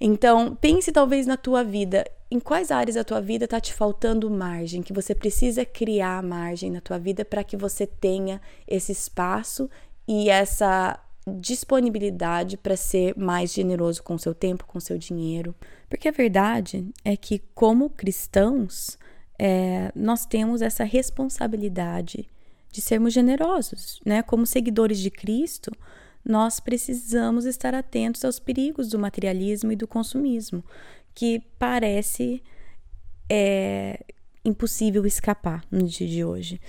Então, 0.00 0.56
pense 0.58 0.90
talvez 0.90 1.26
na 1.26 1.36
tua 1.36 1.62
vida, 1.62 2.04
em 2.30 2.38
quais 2.38 2.70
áreas 2.70 2.94
da 2.94 3.02
tua 3.02 3.20
vida 3.20 3.44
está 3.44 3.60
te 3.60 3.74
faltando 3.74 4.30
margem, 4.30 4.82
que 4.82 4.92
você 4.92 5.14
precisa 5.14 5.64
criar 5.64 6.22
margem 6.22 6.70
na 6.70 6.80
tua 6.80 6.98
vida 6.98 7.24
para 7.24 7.42
que 7.42 7.56
você 7.56 7.86
tenha 7.86 8.40
esse 8.68 8.92
espaço 8.92 9.68
e 10.06 10.30
essa 10.30 10.98
disponibilidade 11.38 12.56
para 12.56 12.76
ser 12.76 13.16
mais 13.16 13.52
generoso 13.52 14.02
com 14.02 14.16
seu 14.16 14.34
tempo, 14.34 14.64
com 14.66 14.78
seu 14.78 14.96
dinheiro. 14.96 15.54
Porque 15.88 16.08
a 16.08 16.12
verdade 16.12 16.86
é 17.04 17.16
que, 17.16 17.40
como 17.54 17.90
cristãos, 17.90 18.96
é, 19.38 19.90
nós 19.94 20.24
temos 20.24 20.62
essa 20.62 20.84
responsabilidade 20.84 22.28
de 22.70 22.80
sermos 22.80 23.12
generosos, 23.12 24.00
né? 24.04 24.22
Como 24.22 24.46
seguidores 24.46 24.98
de 24.98 25.10
Cristo, 25.10 25.72
nós 26.24 26.60
precisamos 26.60 27.44
estar 27.44 27.74
atentos 27.74 28.24
aos 28.24 28.38
perigos 28.38 28.88
do 28.88 28.98
materialismo 28.98 29.72
e 29.72 29.76
do 29.76 29.88
consumismo, 29.88 30.62
que 31.20 31.42
parece 31.58 32.42
é, 33.28 34.02
impossível 34.44 35.04
escapar 35.04 35.62
no 35.70 35.86
dia 35.86 36.08
de 36.08 36.24
hoje 36.24 36.60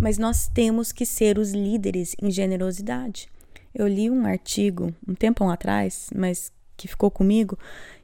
mas 0.00 0.16
nós 0.16 0.48
temos 0.48 0.90
que 0.90 1.04
ser 1.04 1.38
os 1.38 1.52
líderes 1.52 2.16
em 2.20 2.30
generosidade. 2.30 3.28
Eu 3.72 3.86
li 3.86 4.10
um 4.10 4.24
artigo 4.24 4.94
um 5.06 5.14
tempo 5.14 5.44
atrás, 5.44 6.08
mas 6.16 6.50
que 6.74 6.88
ficou 6.88 7.10
comigo, 7.10 7.58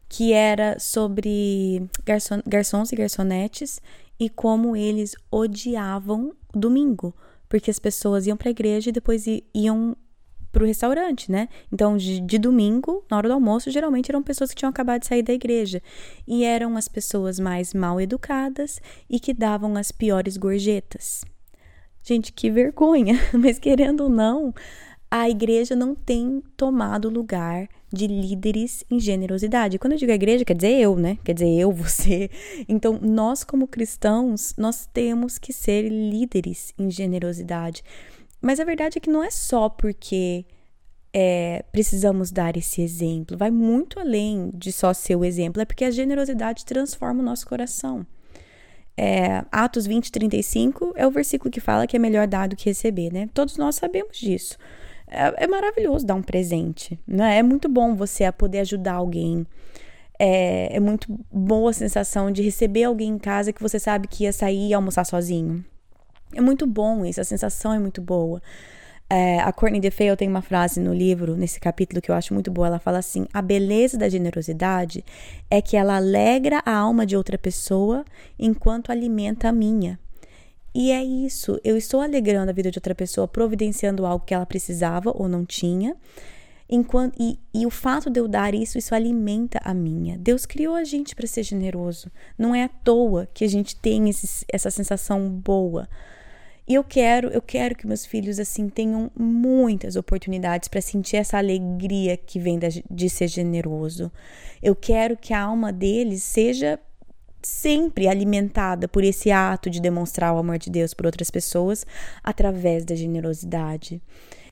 que 0.07 0.35
era 0.35 0.79
sobre 0.79 1.89
garçom, 2.05 2.43
garçons 2.47 2.93
e 2.93 2.97
garçonetes 2.97 3.81
e 4.21 4.29
como 4.29 4.77
eles 4.77 5.17
odiavam 5.31 6.35
domingo, 6.53 7.15
porque 7.49 7.71
as 7.71 7.79
pessoas 7.79 8.27
iam 8.27 8.37
para 8.37 8.51
a 8.51 8.51
igreja 8.51 8.91
e 8.91 8.93
depois 8.93 9.25
iam 9.55 9.97
para 10.57 10.65
o 10.65 10.67
restaurante, 10.67 11.31
né? 11.31 11.51
Então, 11.71 11.99
de, 11.99 12.19
de, 12.19 12.39
domingo, 12.39 13.05
na 13.11 13.19
hora 13.19 13.29
do 13.29 13.35
almoço, 13.35 13.71
geralmente 13.71 14.11
eram 14.11 14.23
pessoas 14.23 14.49
que 14.49 14.57
tinham 14.57 14.71
acabado 14.71 15.03
de 15.03 15.07
sair 15.07 15.23
da 15.23 15.35
igreja. 15.35 15.83
E 16.27 16.45
eram 16.45 16.79
as 16.79 16.89
pessoas 16.89 17.39
mais 17.39 17.75
mal 17.75 18.01
educadas 18.01 18.81
e 19.09 19.21
que 19.21 19.35
davam 19.35 19.77
as 19.77 19.93
piores 19.93 20.39
gorjetas. 20.39 21.23
Gente, 22.03 22.33
que 22.33 22.51
vergonha! 22.51 23.21
Mas 23.39 23.59
querendo 23.59 24.05
ou 24.05 24.09
não, 24.09 24.55
a 25.11 25.29
igreja 25.29 25.77
não 25.77 25.95
tem 25.95 26.43
tomado 26.57 27.11
lugar 27.11 27.69
de 27.93 28.07
líderes 28.07 28.83
em 28.91 28.99
generosidade. 28.99 29.79
Quando 29.79 29.93
eu 29.93 29.99
digo 29.99 30.13
igreja, 30.13 30.43
quer 30.43 30.55
dizer 30.55 30.81
eu, 30.81 30.97
né? 30.97 31.19
Quer 31.23 31.35
dizer 31.35 31.53
eu, 31.53 31.69
você. 31.71 32.31
Então, 32.67 32.99
nós 33.03 33.45
como 33.45 33.69
cristãos, 33.69 34.55
nós 34.57 34.89
temos 34.91 35.37
que 35.37 35.53
ser 35.53 35.87
líderes 35.91 36.73
em 36.79 36.91
generosidade. 36.91 37.85
Mas 38.41 38.61
a 38.61 38.65
verdade 38.65 38.99
é 38.99 39.01
que 39.01 39.11
não 39.11 39.23
é 39.23 39.31
só 39.31 39.69
porque 39.69 40.45
é, 41.13 41.65
precisamos 41.73 42.31
dar 42.31 42.57
esse 42.57 42.83
exemplo. 42.83 43.37
Vai 43.39 43.51
muito 43.51 43.99
além 43.99 44.51
de 44.53 44.71
só 44.71 44.93
ser 44.93 45.17
o 45.17 45.25
exemplo. 45.25 45.63
É 45.63 45.65
porque 45.65 45.85
a 45.85 45.91
generosidade 45.91 46.65
transforma 46.65 47.21
o 47.21 47.25
nosso 47.25 47.47
coração. 47.47 48.07
É, 48.97 49.45
Atos 49.51 49.87
20, 49.87 50.11
35 50.11 50.93
é 50.95 51.07
o 51.07 51.11
versículo 51.11 51.51
que 51.51 51.61
fala 51.61 51.87
que 51.87 51.97
é 51.97 51.99
melhor 51.99 52.27
dar 52.27 52.49
do 52.49 52.57
que 52.57 52.69
receber, 52.69 53.13
né? 53.13 53.29
Todos 53.33 53.57
nós 53.57 53.77
sabemos 53.77 54.17
disso. 54.19 54.59
É, 55.09 55.45
é 55.45 55.47
maravilhoso 55.47 56.05
dar 56.05 56.15
um 56.15 56.23
presente, 56.23 56.99
né? 57.07 57.39
É 57.39 57.43
muito 57.43 57.69
bom 57.69 57.95
você 57.95 58.31
poder 58.33 58.61
ajudar 58.61 58.95
alguém. 58.95 59.47
É, 60.19 60.77
é 60.77 60.81
muito 60.81 61.09
boa 61.31 61.71
a 61.71 61.75
sensação 61.75 62.31
de 62.31 62.43
receber 62.43 62.85
alguém 62.85 63.09
em 63.11 63.19
casa 63.19 63.53
que 63.53 63.63
você 63.63 63.79
sabe 63.79 64.09
que 64.09 64.25
ia 64.25 64.33
sair 64.33 64.69
e 64.69 64.75
almoçar 64.75 65.05
sozinho. 65.05 65.65
É 66.35 66.41
muito 66.41 66.67
bom 66.67 67.05
isso, 67.05 67.21
a 67.21 67.25
sensação 67.25 67.73
é 67.73 67.79
muito 67.79 68.01
boa. 68.01 68.43
É, 69.09 69.39
a 69.39 69.53
Courtney 69.53 69.81
DeFeo 69.81 70.17
tem 70.17 70.29
uma 70.29 70.43
frase 70.43 70.81
no 70.81 70.93
livro, 70.93 71.37
nesse 71.37 71.61
capítulo, 71.61 72.03
que 72.03 72.11
eu 72.11 72.15
acho 72.15 72.35
muito 72.35 72.51
boa. 72.51 72.67
Ela 72.67 72.79
fala 72.81 72.99
assim: 72.99 73.27
a 73.33 73.41
beleza 73.41 73.97
da 73.97 74.09
generosidade 74.09 75.05
é 75.49 75.63
que 75.63 75.77
ela 75.77 75.97
alegra 75.97 76.61
a 76.67 76.77
alma 76.77 77.07
de 77.07 77.17
outra 77.17 77.39
pessoa 77.39 78.05
enquanto 78.39 78.91
alimenta 78.91 79.49
a 79.49 79.53
minha. 79.53 79.99
E 80.75 80.91
é 80.91 81.03
isso, 81.03 81.59
eu 81.65 81.77
estou 81.77 82.03
alegrando 82.03 82.51
a 82.51 82.53
vida 82.55 82.71
de 82.71 82.79
outra 82.79 82.95
pessoa, 82.95 83.27
providenciando 83.27 84.05
algo 84.05 84.27
que 84.27 84.35
ela 84.35 84.45
precisava 84.45 85.11
ou 85.15 85.27
não 85.27 85.43
tinha. 85.45 85.97
Enquanto, 86.69 87.17
e, 87.21 87.39
e 87.55 87.65
o 87.65 87.71
fato 87.71 88.11
de 88.11 88.19
eu 88.19 88.27
dar 88.27 88.55
isso, 88.55 88.77
isso 88.77 88.95
alimenta 88.95 89.61
a 89.63 89.73
minha. 89.73 90.19
Deus 90.19 90.45
criou 90.45 90.75
a 90.75 90.85
gente 90.85 91.15
para 91.15 91.27
ser 91.27 91.45
generoso. 91.45 92.11
Não 92.37 92.55
é 92.55 92.65
à 92.65 92.69
toa 92.69 93.29
que 93.33 93.45
a 93.45 93.49
gente 93.49 93.77
tem 93.77 94.09
esse, 94.09 94.45
essa 94.49 94.71
sensação 94.71 95.31
boa. 95.31 95.89
E 96.69 96.75
eu 96.75 96.83
quero, 96.83 97.29
eu 97.29 97.41
quero 97.41 97.77
que 97.77 97.87
meus 97.87 98.05
filhos 98.05 98.41
assim 98.41 98.69
tenham 98.69 99.09
muitas 99.17 99.95
oportunidades 99.95 100.69
para 100.69 100.81
sentir 100.81 101.17
essa 101.17 101.39
alegria 101.39 102.17
que 102.17 102.41
vem 102.41 102.59
de 102.91 103.09
ser 103.09 103.29
generoso. 103.29 104.11
Eu 104.61 104.75
quero 104.75 105.17
que 105.17 105.33
a 105.33 105.43
alma 105.43 105.73
deles 105.73 106.25
seja 106.25 106.81
sempre 107.41 108.09
alimentada 108.09 108.89
por 108.89 109.05
esse 109.05 109.31
ato 109.31 109.71
de 109.71 109.81
demonstrar 109.81 110.35
o 110.35 110.39
amor 110.39 110.59
de 110.59 110.69
Deus 110.69 110.93
por 110.93 111.07
outras 111.07 111.31
pessoas 111.31 111.87
através 112.25 112.85
da 112.85 112.97
generosidade. 112.97 114.03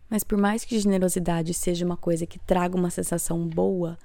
Mas 0.08 0.22
por 0.22 0.38
mais 0.38 0.64
que 0.64 0.78
generosidade 0.78 1.54
seja 1.54 1.84
uma 1.84 1.96
coisa 1.96 2.26
que 2.26 2.38
traga 2.38 2.76
uma 2.76 2.90
sensação 2.90 3.46
boa, 3.46 3.98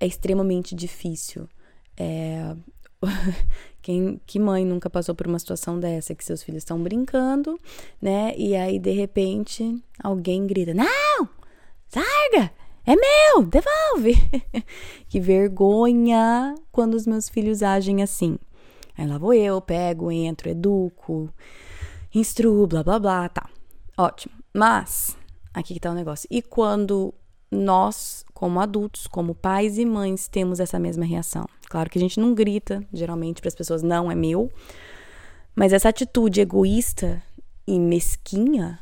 é 0.00 0.06
extremamente 0.06 0.74
difícil. 0.74 1.48
É, 1.96 2.56
Quem, 3.82 4.20
que 4.26 4.38
mãe 4.38 4.64
nunca 4.64 4.88
passou 4.88 5.14
por 5.14 5.26
uma 5.26 5.38
situação 5.38 5.78
dessa, 5.78 6.14
que 6.14 6.24
seus 6.24 6.42
filhos 6.42 6.62
estão 6.62 6.82
brincando, 6.82 7.58
né? 8.00 8.34
E 8.36 8.54
aí, 8.54 8.78
de 8.78 8.92
repente, 8.92 9.82
alguém 10.02 10.46
grita: 10.46 10.72
Não! 10.72 11.28
Larga! 11.94 12.52
É 12.84 12.96
meu! 12.96 13.44
Devolve! 13.44 14.16
que 15.08 15.20
vergonha 15.20 16.54
quando 16.70 16.94
os 16.94 17.06
meus 17.06 17.28
filhos 17.28 17.62
agem 17.62 18.02
assim. 18.02 18.38
Aí 18.96 19.06
lá 19.06 19.18
vou 19.18 19.32
eu, 19.32 19.60
pego, 19.60 20.10
entro, 20.10 20.48
educo, 20.48 21.32
instruo, 22.14 22.66
blá 22.66 22.82
blá 22.82 22.98
blá, 22.98 23.28
tá. 23.28 23.48
Ótimo. 23.96 24.34
Mas, 24.54 25.16
aqui 25.52 25.74
que 25.74 25.80
tá 25.80 25.90
o 25.90 25.94
negócio. 25.94 26.26
E 26.30 26.40
quando 26.42 27.12
nós, 27.50 28.24
como 28.32 28.60
adultos, 28.60 29.06
como 29.06 29.34
pais 29.34 29.78
e 29.78 29.84
mães, 29.84 30.26
temos 30.26 30.58
essa 30.58 30.78
mesma 30.78 31.04
reação. 31.04 31.46
Claro 31.68 31.90
que 31.90 31.98
a 31.98 32.00
gente 32.00 32.18
não 32.18 32.34
grita, 32.34 32.82
geralmente, 32.92 33.40
para 33.40 33.48
as 33.48 33.54
pessoas, 33.54 33.82
não 33.82 34.10
é 34.10 34.14
meu, 34.14 34.50
mas 35.54 35.72
essa 35.72 35.88
atitude 35.88 36.40
egoísta 36.40 37.22
e 37.66 37.78
mesquinha 37.78 38.80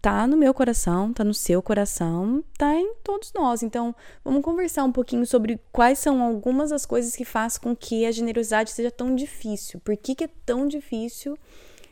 tá 0.00 0.26
no 0.26 0.36
meu 0.36 0.52
coração, 0.52 1.12
tá 1.12 1.24
no 1.24 1.32
seu 1.32 1.62
coração, 1.62 2.44
tá 2.58 2.74
em 2.74 2.94
todos 3.02 3.32
nós. 3.32 3.62
Então, 3.62 3.94
vamos 4.24 4.42
conversar 4.42 4.84
um 4.84 4.92
pouquinho 4.92 5.26
sobre 5.26 5.58
quais 5.72 5.98
são 5.98 6.22
algumas 6.22 6.70
das 6.70 6.84
coisas 6.84 7.16
que 7.16 7.24
fazem 7.24 7.60
com 7.60 7.74
que 7.74 8.04
a 8.04 8.12
generosidade 8.12 8.70
seja 8.70 8.90
tão 8.90 9.14
difícil. 9.14 9.80
Por 9.80 9.96
que, 9.96 10.14
que 10.14 10.24
é 10.24 10.30
tão 10.44 10.68
difícil 10.68 11.38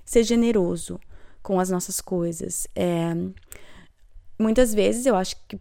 ser 0.04 0.24
generoso 0.24 1.00
com 1.42 1.58
as 1.58 1.70
nossas 1.70 2.00
coisas? 2.00 2.66
É, 2.76 3.14
muitas 4.42 4.74
vezes 4.74 5.06
eu 5.06 5.16
acho 5.16 5.36
que 5.48 5.58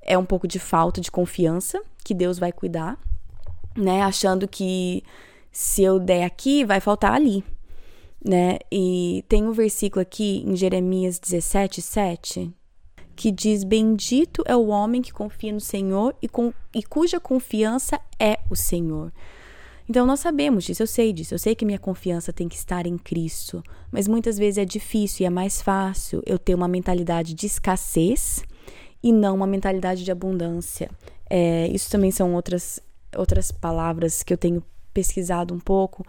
é 0.00 0.16
um 0.16 0.24
pouco 0.24 0.48
de 0.48 0.58
falta 0.58 1.00
de 1.00 1.10
confiança 1.10 1.80
que 2.04 2.14
Deus 2.14 2.38
vai 2.38 2.52
cuidar, 2.52 2.98
né? 3.76 4.02
Achando 4.02 4.48
que 4.48 5.02
se 5.50 5.82
eu 5.82 5.98
der 5.98 6.24
aqui, 6.24 6.64
vai 6.64 6.80
faltar 6.80 7.12
ali, 7.12 7.44
né? 8.24 8.58
E 8.70 9.24
tem 9.28 9.44
um 9.44 9.52
versículo 9.52 10.00
aqui 10.00 10.42
em 10.46 10.56
Jeremias 10.56 11.18
17, 11.18 11.82
7, 11.82 12.52
que 13.14 13.30
diz: 13.30 13.64
Bendito 13.64 14.42
é 14.46 14.56
o 14.56 14.68
homem 14.68 15.02
que 15.02 15.12
confia 15.12 15.52
no 15.52 15.60
Senhor 15.60 16.14
e, 16.20 16.28
com, 16.28 16.52
e 16.74 16.82
cuja 16.82 17.20
confiança 17.20 18.00
é 18.18 18.38
o 18.50 18.56
Senhor. 18.56 19.12
Então 19.92 20.06
nós 20.06 20.20
sabemos 20.20 20.64
disso, 20.64 20.82
eu 20.82 20.86
sei 20.86 21.12
disso, 21.12 21.34
eu 21.34 21.38
sei 21.38 21.54
que 21.54 21.66
minha 21.66 21.78
confiança 21.78 22.32
tem 22.32 22.48
que 22.48 22.56
estar 22.56 22.86
em 22.86 22.96
Cristo, 22.96 23.62
mas 23.90 24.08
muitas 24.08 24.38
vezes 24.38 24.56
é 24.56 24.64
difícil 24.64 25.22
e 25.22 25.26
é 25.26 25.28
mais 25.28 25.60
fácil 25.60 26.22
eu 26.24 26.38
ter 26.38 26.54
uma 26.54 26.66
mentalidade 26.66 27.34
de 27.34 27.44
escassez 27.44 28.42
e 29.02 29.12
não 29.12 29.34
uma 29.34 29.46
mentalidade 29.46 30.02
de 30.02 30.10
abundância. 30.10 30.90
É, 31.28 31.66
isso 31.66 31.90
também 31.90 32.10
são 32.10 32.32
outras, 32.32 32.80
outras 33.14 33.52
palavras 33.52 34.22
que 34.22 34.32
eu 34.32 34.38
tenho 34.38 34.62
pesquisado 34.94 35.52
um 35.52 35.60
pouco 35.60 36.06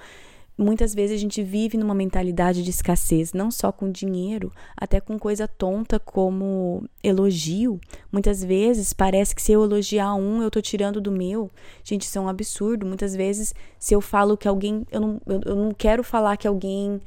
Muitas 0.56 0.94
vezes 0.94 1.18
a 1.18 1.20
gente 1.20 1.42
vive 1.42 1.78
numa 1.78 1.96
mentalidade 1.96 2.62
de 2.62 2.70
escassez, 2.70 3.34
não 3.34 3.50
só 3.50 3.72
com 3.72 3.92
dinheiro, 3.92 4.52
até 4.78 5.00
com 5.00 5.18
coisa 5.18 5.48
tonta 5.48 6.00
como 6.00 6.88
elogio. 7.04 7.82
Muitas 8.12 8.44
vezes 8.44 8.94
parece 8.94 9.34
que 9.34 9.42
se 9.42 9.52
eu 9.52 9.64
elogiar 9.64 10.14
um, 10.14 10.44
eu 10.44 10.52
tô 10.52 10.62
tirando 10.62 11.02
do 11.02 11.12
meu. 11.12 11.50
Gente, 11.84 12.04
isso 12.04 12.20
é 12.20 12.22
um 12.22 12.30
absurdo. 12.30 12.86
Muitas 12.86 13.16
vezes, 13.16 13.54
se 13.80 13.96
eu 13.96 14.02
falo 14.02 14.38
que 14.38 14.48
alguém. 14.48 14.86
Eu 14.92 15.02
não, 15.02 15.22
eu, 15.26 15.42
eu 15.44 15.56
não 15.56 15.72
quero 15.72 16.04
falar 16.04 16.38
que 16.38 16.48
alguém 16.48 17.02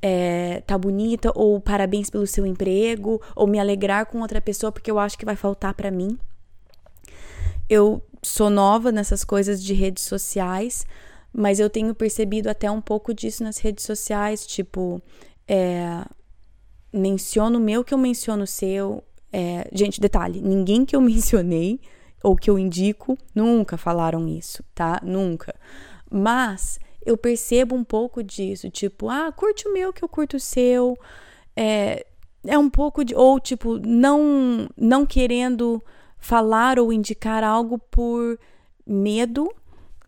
é, 0.00 0.62
tá 0.64 0.78
bonita, 0.78 1.32
ou 1.34 1.60
parabéns 1.60 2.08
pelo 2.08 2.28
seu 2.28 2.46
emprego, 2.46 3.20
ou 3.34 3.48
me 3.48 3.58
alegrar 3.58 4.06
com 4.06 4.20
outra 4.20 4.40
pessoa 4.40 4.70
porque 4.70 4.90
eu 4.90 5.00
acho 5.00 5.18
que 5.18 5.24
vai 5.24 5.34
faltar 5.34 5.74
para 5.74 5.90
mim. 5.90 6.16
Eu 7.68 8.00
sou 8.22 8.50
nova 8.50 8.92
nessas 8.92 9.24
coisas 9.24 9.60
de 9.60 9.74
redes 9.74 10.04
sociais 10.04 10.86
mas 11.34 11.58
eu 11.58 11.68
tenho 11.68 11.92
percebido 11.94 12.48
até 12.48 12.70
um 12.70 12.80
pouco 12.80 13.12
disso 13.12 13.42
nas 13.42 13.58
redes 13.58 13.84
sociais, 13.84 14.46
tipo, 14.46 15.02
é, 15.48 16.04
menciono 16.92 17.58
o 17.58 17.60
meu 17.60 17.82
que 17.82 17.92
eu 17.92 17.98
menciono 17.98 18.44
o 18.44 18.46
seu. 18.46 19.02
É, 19.32 19.68
gente, 19.72 20.00
detalhe, 20.00 20.40
ninguém 20.40 20.84
que 20.84 20.94
eu 20.94 21.00
mencionei 21.02 21.80
ou 22.22 22.36
que 22.36 22.48
eu 22.48 22.56
indico 22.56 23.18
nunca 23.34 23.76
falaram 23.76 24.28
isso, 24.28 24.62
tá? 24.72 25.00
Nunca. 25.02 25.54
Mas 26.08 26.78
eu 27.04 27.16
percebo 27.16 27.74
um 27.74 27.82
pouco 27.82 28.22
disso, 28.22 28.70
tipo, 28.70 29.08
ah, 29.08 29.32
curte 29.32 29.66
o 29.66 29.72
meu 29.72 29.92
que 29.92 30.04
eu 30.04 30.08
curto 30.08 30.36
o 30.36 30.40
seu. 30.40 30.96
É, 31.56 32.06
é 32.46 32.56
um 32.56 32.70
pouco 32.70 33.04
de. 33.04 33.12
Ou, 33.14 33.40
tipo, 33.40 33.76
não, 33.78 34.68
não 34.76 35.04
querendo 35.04 35.82
falar 36.16 36.78
ou 36.78 36.92
indicar 36.92 37.42
algo 37.42 37.76
por 37.78 38.38
medo 38.86 39.52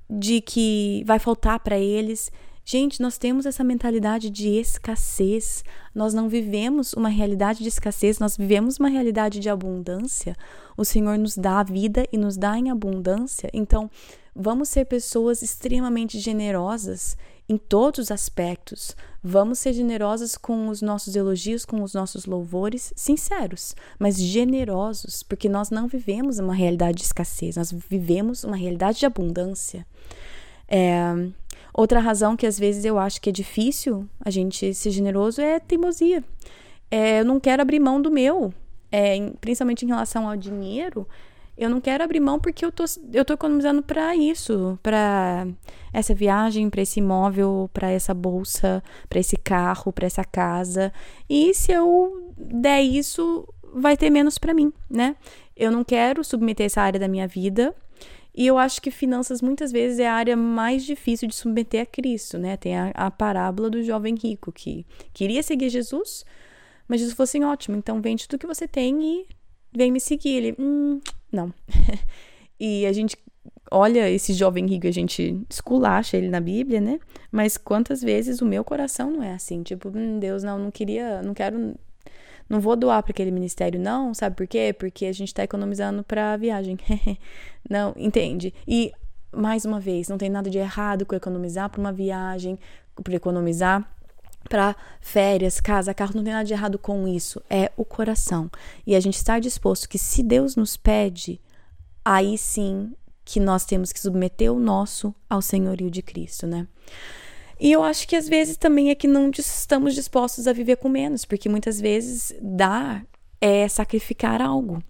de 0.09 0.41
que 0.41 1.03
vai 1.07 1.19
faltar 1.19 1.61
para 1.61 1.79
eles. 1.79 2.31
Gente, 2.65 3.01
nós 3.01 3.17
temos 3.17 3.47
essa 3.47 3.63
mentalidade 3.63 4.29
de 4.29 4.49
escassez. 4.49 5.63
Nós 5.95 6.13
não 6.13 6.29
vivemos 6.29 6.93
uma 6.95 7.09
realidade 7.09 7.63
de 7.63 7.69
escassez, 7.69 8.19
nós 8.19 8.37
vivemos 8.37 8.79
uma 8.79 8.89
realidade 8.89 9.39
de 9.39 9.49
abundância. 9.49 10.37
O 10.77 10.85
Senhor 10.85 11.17
nos 11.17 11.37
dá 11.37 11.61
a 11.61 11.63
vida 11.63 12.07
e 12.13 12.19
nos 12.19 12.37
dá 12.37 12.59
em 12.59 12.71
abundância. 12.71 13.49
Então, 13.53 13.91
vamos 14.35 14.69
ser 14.69 14.85
pessoas 14.85 15.43
extremamente 15.43 16.19
generosas 16.19 17.17
em 17.49 17.57
todos 17.57 18.01
os 18.01 18.11
aspectos. 18.11 18.97
Vamos 19.23 19.59
ser 19.59 19.73
generosos 19.73 20.37
com 20.37 20.69
os 20.69 20.83
nossos 20.83 21.17
elogios, 21.17 21.65
com 21.65 21.83
os 21.83 21.95
nossos 21.95 22.27
louvores, 22.27 22.93
sinceros, 22.97 23.75
mas 23.99 24.21
generosos, 24.21 25.23
porque 25.23 25.49
nós 25.49 25.71
não 25.71 25.89
vivemos 25.89 26.39
uma 26.39 26.55
realidade 26.55 26.99
de 26.99 27.05
escassez, 27.05 27.57
nós 27.57 27.73
vivemos 27.73 28.45
uma 28.45 28.57
realidade 28.57 28.99
de 28.99 29.07
abundância. 29.07 29.87
É, 30.69 30.97
outra 31.73 32.01
razão 32.01 32.37
que 32.37 32.47
às 32.47 32.59
vezes 32.59 32.85
eu 32.85 32.99
acho 32.99 33.21
que 33.21 33.31
é 33.31 33.33
difícil 33.33 34.09
a 34.21 34.31
gente 34.31 34.75
ser 34.75 34.91
generoso 34.91 35.41
é 35.41 35.61
teimosia. 35.61 36.23
É, 36.91 37.21
eu 37.21 37.25
não 37.25 37.41
quero 37.41 37.63
abrir 37.63 37.81
mão 37.81 38.01
do 38.01 38.11
meu, 38.11 38.53
é, 38.91 39.19
principalmente 39.41 39.85
em 39.85 39.89
relação 39.89 40.29
ao 40.29 40.37
dinheiro 40.37 41.07
eu 41.57 41.71
não 41.71 41.81
quero 41.81 42.05
abrir 42.05 42.21
mão 42.21 42.39
porque 42.39 42.65
eu 42.65 42.71
tô, 42.71 42.85
eu 43.13 43.25
tô 43.25 43.33
economizando 43.33 43.83
para 43.83 44.15
isso, 44.15 44.79
para 44.83 45.47
essa 45.93 46.15
viagem, 46.15 46.69
para 46.69 46.83
esse 46.83 47.01
imóvel, 47.01 47.71
para 47.73 47.91
essa 47.91 48.13
bolsa, 48.13 48.83
para 49.09 49.19
esse 49.19 49.37
carro, 49.37 49.93
para 49.93 50.07
essa 50.07 50.25
casa. 50.25 50.93
E 51.29 51.55
se 51.55 51.73
eu 51.73 52.35
der 52.37 52.83
isso, 52.83 53.49
vai 53.75 53.97
ter 53.97 54.11
menos 54.11 54.37
para 54.37 54.53
mim, 54.53 54.73
né? 54.91 55.17
Eu 55.57 55.71
não 55.71 55.83
quero 55.83 56.23
submeter 56.23 56.67
essa 56.67 56.83
área 56.83 57.01
da 57.01 57.09
minha 57.09 57.27
vida. 57.27 57.75
E 58.35 58.47
eu 58.47 58.59
acho 58.59 58.83
que 58.83 58.91
finanças 58.91 59.41
muitas 59.41 59.73
vezes 59.73 59.99
é 59.99 60.07
a 60.07 60.13
área 60.13 60.37
mais 60.37 60.85
difícil 60.85 61.27
de 61.27 61.35
submeter 61.35 61.81
a 61.81 61.87
Cristo, 61.87 62.37
né? 62.37 62.59
Tem 62.59 62.77
a, 62.77 62.91
a 62.95 63.11
parábola 63.11 63.71
do 63.71 63.83
jovem 63.83 64.15
rico 64.15 64.53
que 64.53 64.85
queria 65.15 65.43
seguir 65.43 65.71
Jesus, 65.71 66.23
mas 66.87 67.01
Jesus 67.01 67.17
falou 67.17 67.25
assim: 67.25 67.45
ótimo, 67.45 67.79
então 67.79 68.03
vende 68.03 68.29
tudo 68.29 68.41
que 68.41 68.47
você 68.47 68.69
tem 68.69 69.03
e 69.03 69.27
vem 69.75 69.91
me 69.91 69.99
seguir. 69.99 70.35
Ele, 70.35 70.57
hum, 70.59 71.01
não. 71.33 71.53
e 72.59 72.87
a 72.87 72.93
gente 72.93 73.17
olha 73.71 74.09
esse 74.11 74.33
jovem 74.33 74.67
rico, 74.67 74.87
a 74.87 74.93
gente 74.93 75.41
esculacha 75.49 76.17
ele 76.17 76.29
na 76.29 76.41
Bíblia, 76.41 76.81
né? 76.81 76.99
Mas 77.31 77.57
quantas 77.57 78.01
vezes 78.01 78.41
o 78.41 78.47
meu 78.47 78.65
coração 78.65 79.11
não 79.11 79.23
é 79.23 79.35
assim? 79.35 79.63
Tipo, 79.63 79.91
hum, 79.95 80.19
Deus, 80.19 80.43
não, 80.43 80.59
não 80.59 80.71
queria, 80.71 81.23
não 81.23 81.35
quero, 81.35 81.75
não 82.49 82.61
vou 82.61 82.77
doar 82.77 83.03
para 83.03 83.13
aquele 83.13 83.31
ministério, 83.31 83.81
não. 83.81 84.15
Sabe 84.15 84.37
por 84.37 84.47
quê? 84.47 84.75
Porque 84.77 85.07
a 85.07 85.13
gente 85.13 85.35
tá 85.35 85.43
economizando 85.45 86.03
pra 86.05 86.37
viagem. 86.37 86.79
não, 87.69 87.93
entende? 87.97 88.55
E, 88.67 88.93
mais 89.33 89.65
uma 89.65 89.81
vez, 89.81 90.09
não 90.09 90.19
tem 90.19 90.31
nada 90.31 90.49
de 90.49 90.59
errado 90.59 91.05
com 91.05 91.15
economizar 91.15 91.69
para 91.71 91.81
uma 91.81 91.93
viagem, 91.93 92.59
por 92.95 93.13
economizar 93.13 93.96
para 94.49 94.77
férias, 95.01 95.61
casa, 95.61 95.95
carro, 95.95 96.13
não 96.15 96.25
tem 96.25 96.33
nada 96.33 96.45
de 96.45 96.53
errado 96.53 96.79
com 96.79 97.07
isso. 97.07 97.43
É 97.49 97.71
o 97.77 97.85
coração. 97.85 98.51
E 98.87 98.95
a 98.95 99.01
gente 99.01 99.17
estar 99.17 99.41
disposto 99.41 99.89
que 99.89 99.99
se 99.99 100.23
Deus 100.23 100.57
nos 100.57 100.77
pede, 100.77 101.41
aí 102.05 102.39
sim 102.39 102.93
que 103.25 103.41
nós 103.41 103.65
temos 103.65 103.93
que 103.93 103.99
submeter 103.99 104.53
o 104.53 104.61
nosso 104.61 105.15
ao 105.29 105.43
senhorio 105.43 105.91
de 105.91 106.01
Cristo, 106.01 106.47
né? 106.47 106.67
E 107.59 107.73
eu 107.73 107.83
acho 107.83 108.07
que 108.07 108.15
às 108.15 108.29
vezes 108.29 108.57
também 108.57 108.91
é 108.91 108.95
que 108.95 109.09
não 109.09 109.31
estamos 109.31 109.95
dispostos 109.95 110.47
a 110.47 110.53
viver 110.53 110.77
com 110.77 110.89
menos, 110.89 111.25
porque 111.25 111.49
muitas 111.49 111.81
vezes 111.81 112.35
dar 112.41 113.05
é 113.41 113.67
sacrificar 113.67 114.41
algo. 114.41 114.83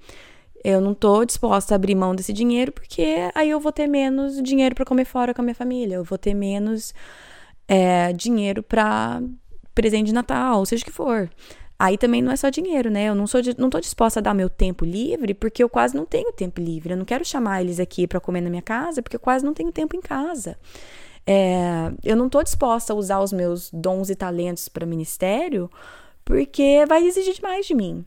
Eu 0.64 0.81
não 0.81 0.95
tô 0.95 1.25
disposta 1.25 1.75
a 1.75 1.77
abrir 1.77 1.95
mão 1.95 2.14
desse 2.14 2.33
dinheiro 2.33 2.73
porque 2.73 3.31
aí 3.35 3.51
eu 3.51 3.61
vou 3.61 3.73
ter 3.73 3.87
menos 3.87 4.42
dinheiro 4.42 4.75
para 4.75 4.85
comer 4.85 5.05
fora 5.05 5.33
com 5.33 5.40
a 5.40 5.45
minha 5.45 5.55
família, 5.55 5.95
eu 5.95 6.05
vou 6.05 6.19
ter 6.19 6.35
menos 6.35 6.92
é, 7.69 8.12
dinheiro 8.12 8.62
para 8.62 9.23
presente 9.77 10.07
de 10.07 10.15
Natal, 10.15 10.67
seja 10.67 10.83
o 10.83 10.85
que 10.85 10.91
for. 10.91 11.31
Aí 11.79 11.99
também 11.99 12.23
não 12.23 12.33
é 12.33 12.37
só 12.37 12.49
dinheiro, 12.49 12.91
né? 12.91 13.05
Eu 13.05 13.15
não 13.15 13.27
sou 13.27 13.41
não 13.59 13.69
tô 13.69 13.79
disposta 13.79 14.19
a 14.19 14.23
dar 14.23 14.35
meu 14.35 14.49
tempo 14.49 14.85
livre 14.85 15.35
porque 15.35 15.62
eu 15.62 15.69
quase 15.69 15.95
não 15.95 16.07
tenho 16.07 16.33
tempo 16.33 16.61
livre. 16.61 16.95
Eu 16.95 16.97
não 16.97 17.05
quero 17.05 17.25
chamar 17.25 17.61
eles 17.61 17.79
aqui 17.79 18.07
para 18.07 18.19
comer 18.19 18.41
na 18.41 18.49
minha 18.49 18.62
casa 18.62 19.03
porque 19.03 19.17
eu 19.17 19.21
quase 19.21 19.45
não 19.45 19.53
tenho 19.53 19.71
tempo 19.71 19.95
em 19.95 20.01
casa. 20.01 20.59
É, 21.27 21.93
eu 22.03 22.17
não 22.17 22.29
tô 22.31 22.43
disposta 22.43 22.93
a 22.93 22.97
usar 22.97 23.21
os 23.21 23.33
meus 23.33 23.71
dons 23.71 24.09
e 24.09 24.17
talentos 24.17 24.69
para 24.69 24.87
ministério 24.87 25.71
porque 26.25 26.85
vai 26.89 27.07
exigir 27.07 27.35
demais 27.35 27.67
de 27.67 27.75
mim. 27.75 28.05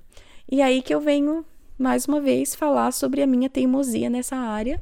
E 0.51 0.61
aí 0.63 0.81
que 0.81 0.93
eu 0.93 0.99
venho 0.99 1.45
mais 1.77 2.07
uma 2.07 2.19
vez 2.19 2.55
falar 2.55 2.91
sobre 2.91 3.21
a 3.21 3.27
minha 3.27 3.49
teimosia 3.49 4.09
nessa 4.09 4.35
área. 4.35 4.81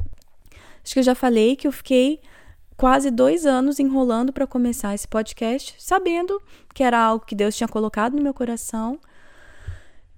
Acho 0.81 0.93
que 0.93 0.99
eu 0.99 1.03
já 1.03 1.13
falei 1.13 1.57
que 1.57 1.67
eu 1.67 1.71
fiquei 1.73 2.21
quase 2.77 3.09
dois 3.09 3.45
anos 3.45 3.79
enrolando 3.79 4.31
para 4.31 4.45
começar 4.45 4.93
esse 4.93 5.07
podcast, 5.07 5.75
sabendo 5.79 6.39
que 6.73 6.83
era 6.83 6.99
algo 6.99 7.25
que 7.25 7.35
Deus 7.35 7.57
tinha 7.57 7.67
colocado 7.67 8.15
no 8.15 8.21
meu 8.21 8.33
coração. 8.33 8.99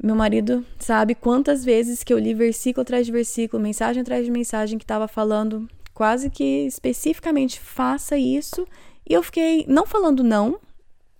Meu 0.02 0.15
marido 0.15 0.65
sabe 0.78 1.15
quantas 1.15 1.63
vezes 1.63 2.04
que 2.04 2.13
eu 2.13 2.19
li 2.19 2.34
versículo 2.34 2.82
atrás 2.82 3.06
de 3.06 3.12
versículo, 3.12 3.63
mensagem 3.63 4.02
atrás 4.02 4.26
de 4.26 4.32
mensagem 4.32 4.78
que 4.78 4.84
estava 4.84 5.08
falando 5.08 5.67
quase 5.93 6.30
que 6.30 6.65
especificamente 6.65 7.60
faça 7.60 8.17
isso. 8.17 8.65
E 9.10 9.13
eu 9.13 9.24
fiquei 9.24 9.65
não 9.67 9.86
falando 9.86 10.24
não, 10.24 10.60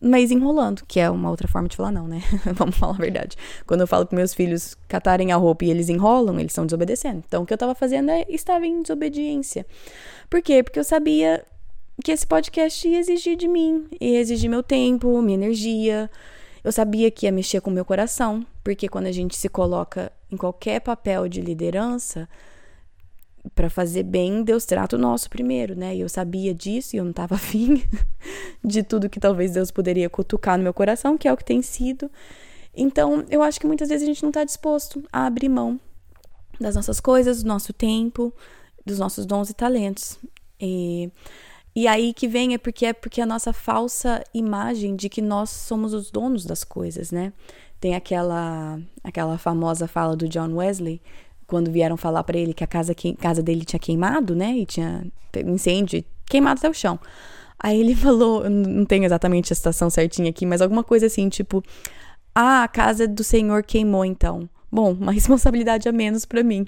mas 0.02 0.32
enrolando, 0.32 0.84
que 0.88 1.00
é 1.00 1.10
uma 1.10 1.30
outra 1.30 1.48
forma 1.48 1.68
de 1.68 1.76
falar 1.76 1.92
não, 1.92 2.08
né? 2.08 2.22
Vamos 2.56 2.78
falar 2.78 2.94
a 2.94 2.98
verdade. 2.98 3.36
Quando 3.66 3.82
eu 3.82 3.88
falo 3.88 4.06
com 4.08 4.16
meus 4.16 4.34
filhos 4.34 4.78
catarem 4.88 5.34
a 5.34 5.36
roupa 5.36 5.66
e 5.66 5.70
eles 5.70 5.90
enrolam, 5.90 6.40
eles 6.40 6.52
estão 6.52 6.66
desobedecendo. 6.66 7.22
Então 7.28 7.44
o 7.44 7.46
que 7.46 7.52
eu 7.52 7.58
estava 7.58 7.76
fazendo 7.76 8.10
é 8.10 8.26
estava 8.30 8.66
em 8.66 8.82
desobediência. 8.82 9.66
Por 10.30 10.42
quê? 10.42 10.62
Porque 10.64 10.80
eu 10.80 10.84
sabia 10.84 11.46
que 12.04 12.12
esse 12.12 12.26
podcast 12.26 12.88
ia 12.88 13.00
exigir 13.00 13.36
de 13.36 13.48
mim, 13.48 13.88
ia 14.00 14.20
exigir 14.20 14.50
meu 14.50 14.64
tempo, 14.64 15.22
minha 15.22 15.38
energia. 15.38 16.10
Eu 16.64 16.72
sabia 16.72 17.10
que 17.10 17.26
ia 17.26 17.32
mexer 17.32 17.62
com 17.62 17.70
o 17.70 17.74
meu 17.74 17.86
coração, 17.86 18.46
porque 18.64 18.88
quando 18.88 19.08
a 19.08 19.12
gente 19.12 19.36
se 19.36 19.50
coloca 19.50 20.12
em 20.32 20.38
qualquer 20.38 20.82
papel 20.82 21.28
de 21.28 21.42
liderança, 21.42 22.28
para 23.56 23.70
fazer 23.70 24.04
bem, 24.04 24.44
Deus 24.44 24.66
trata 24.66 24.96
o 24.96 25.00
nosso 25.00 25.30
primeiro, 25.30 25.76
né? 25.76 25.96
E 25.96 26.02
eu 26.02 26.10
sabia 26.10 26.54
disso 26.54 26.96
e 26.96 27.00
eu 27.00 27.04
não 27.04 27.12
estava 27.12 27.36
afim 27.36 27.84
de 28.64 28.84
tudo 28.84 29.10
que 29.10 29.20
talvez 29.20 29.54
Deus 29.54 29.72
poderia 29.72 30.10
cutucar 30.10 30.58
no 30.58 30.64
meu 30.64 30.74
coração, 30.74 31.18
que 31.18 31.28
é 31.28 31.34
o 31.34 31.38
que 31.38 31.46
tem 31.46 31.62
sido. 31.62 32.12
Então, 32.76 33.26
eu 33.30 33.42
acho 33.42 33.60
que 33.60 33.68
muitas 33.68 33.90
vezes 33.90 34.04
a 34.04 34.06
gente 34.06 34.22
não 34.22 34.30
está 34.30 34.44
disposto 34.44 35.04
a 35.12 35.26
abrir 35.26 35.50
mão 35.50 35.80
das 36.60 36.76
nossas 36.76 37.00
coisas, 37.00 37.42
do 37.42 37.48
nosso 37.48 37.74
tempo, 37.74 38.34
dos 38.86 39.00
nossos 39.00 39.26
dons 39.26 39.50
e 39.50 39.54
talentos. 39.54 40.18
E, 40.60 41.12
e 41.76 41.88
aí 41.88 42.14
que 42.14 42.28
vem 42.28 42.54
é 42.54 42.58
porque 42.58 42.86
é 42.86 42.94
porque 42.94 43.22
a 43.22 43.26
nossa 43.26 43.54
falsa 43.54 44.24
imagem 44.34 44.96
de 44.96 45.10
que 45.10 45.22
nós 45.22 45.50
somos 45.50 45.94
os 45.94 46.12
donos 46.12 46.46
das 46.46 46.64
coisas, 46.64 47.12
né? 47.12 47.34
Tem 47.80 47.96
aquela 47.96 48.80
aquela 49.04 49.38
famosa 49.38 49.88
fala 49.88 50.16
do 50.16 50.28
John 50.28 50.54
Wesley 50.56 51.02
quando 51.50 51.72
vieram 51.72 51.98
falar 51.98 52.24
para 52.24 52.38
ele 52.38 52.54
que 52.54 52.64
a 52.64 52.68
casa, 52.68 52.94
que, 52.94 53.16
casa 53.16 53.42
dele 53.42 53.66
tinha 53.66 53.80
queimado, 53.80 54.36
né? 54.36 54.56
E 54.56 54.66
tinha 54.66 55.06
incêndio, 55.46 56.04
queimado 56.28 56.60
até 56.60 56.70
o 56.70 56.74
chão. 56.74 57.00
Aí 57.60 57.78
ele 57.80 57.96
falou, 57.98 58.48
não 58.50 58.86
tenho 58.86 59.04
exatamente 59.04 59.52
a 59.52 59.56
citação 59.56 59.90
certinha 59.90 60.30
aqui, 60.30 60.46
mas 60.46 60.62
alguma 60.62 60.84
coisa 60.84 61.08
assim, 61.08 61.28
tipo, 61.28 61.64
ah, 62.34 62.64
a 62.64 62.68
casa 62.68 63.08
do 63.08 63.24
Senhor 63.24 63.64
queimou 63.64 64.06
então. 64.06 64.48
Bom, 64.72 64.94
uma 64.94 65.12
responsabilidade 65.12 65.90
a 65.90 65.92
menos 65.92 66.24
para 66.24 66.44
mim. 66.44 66.66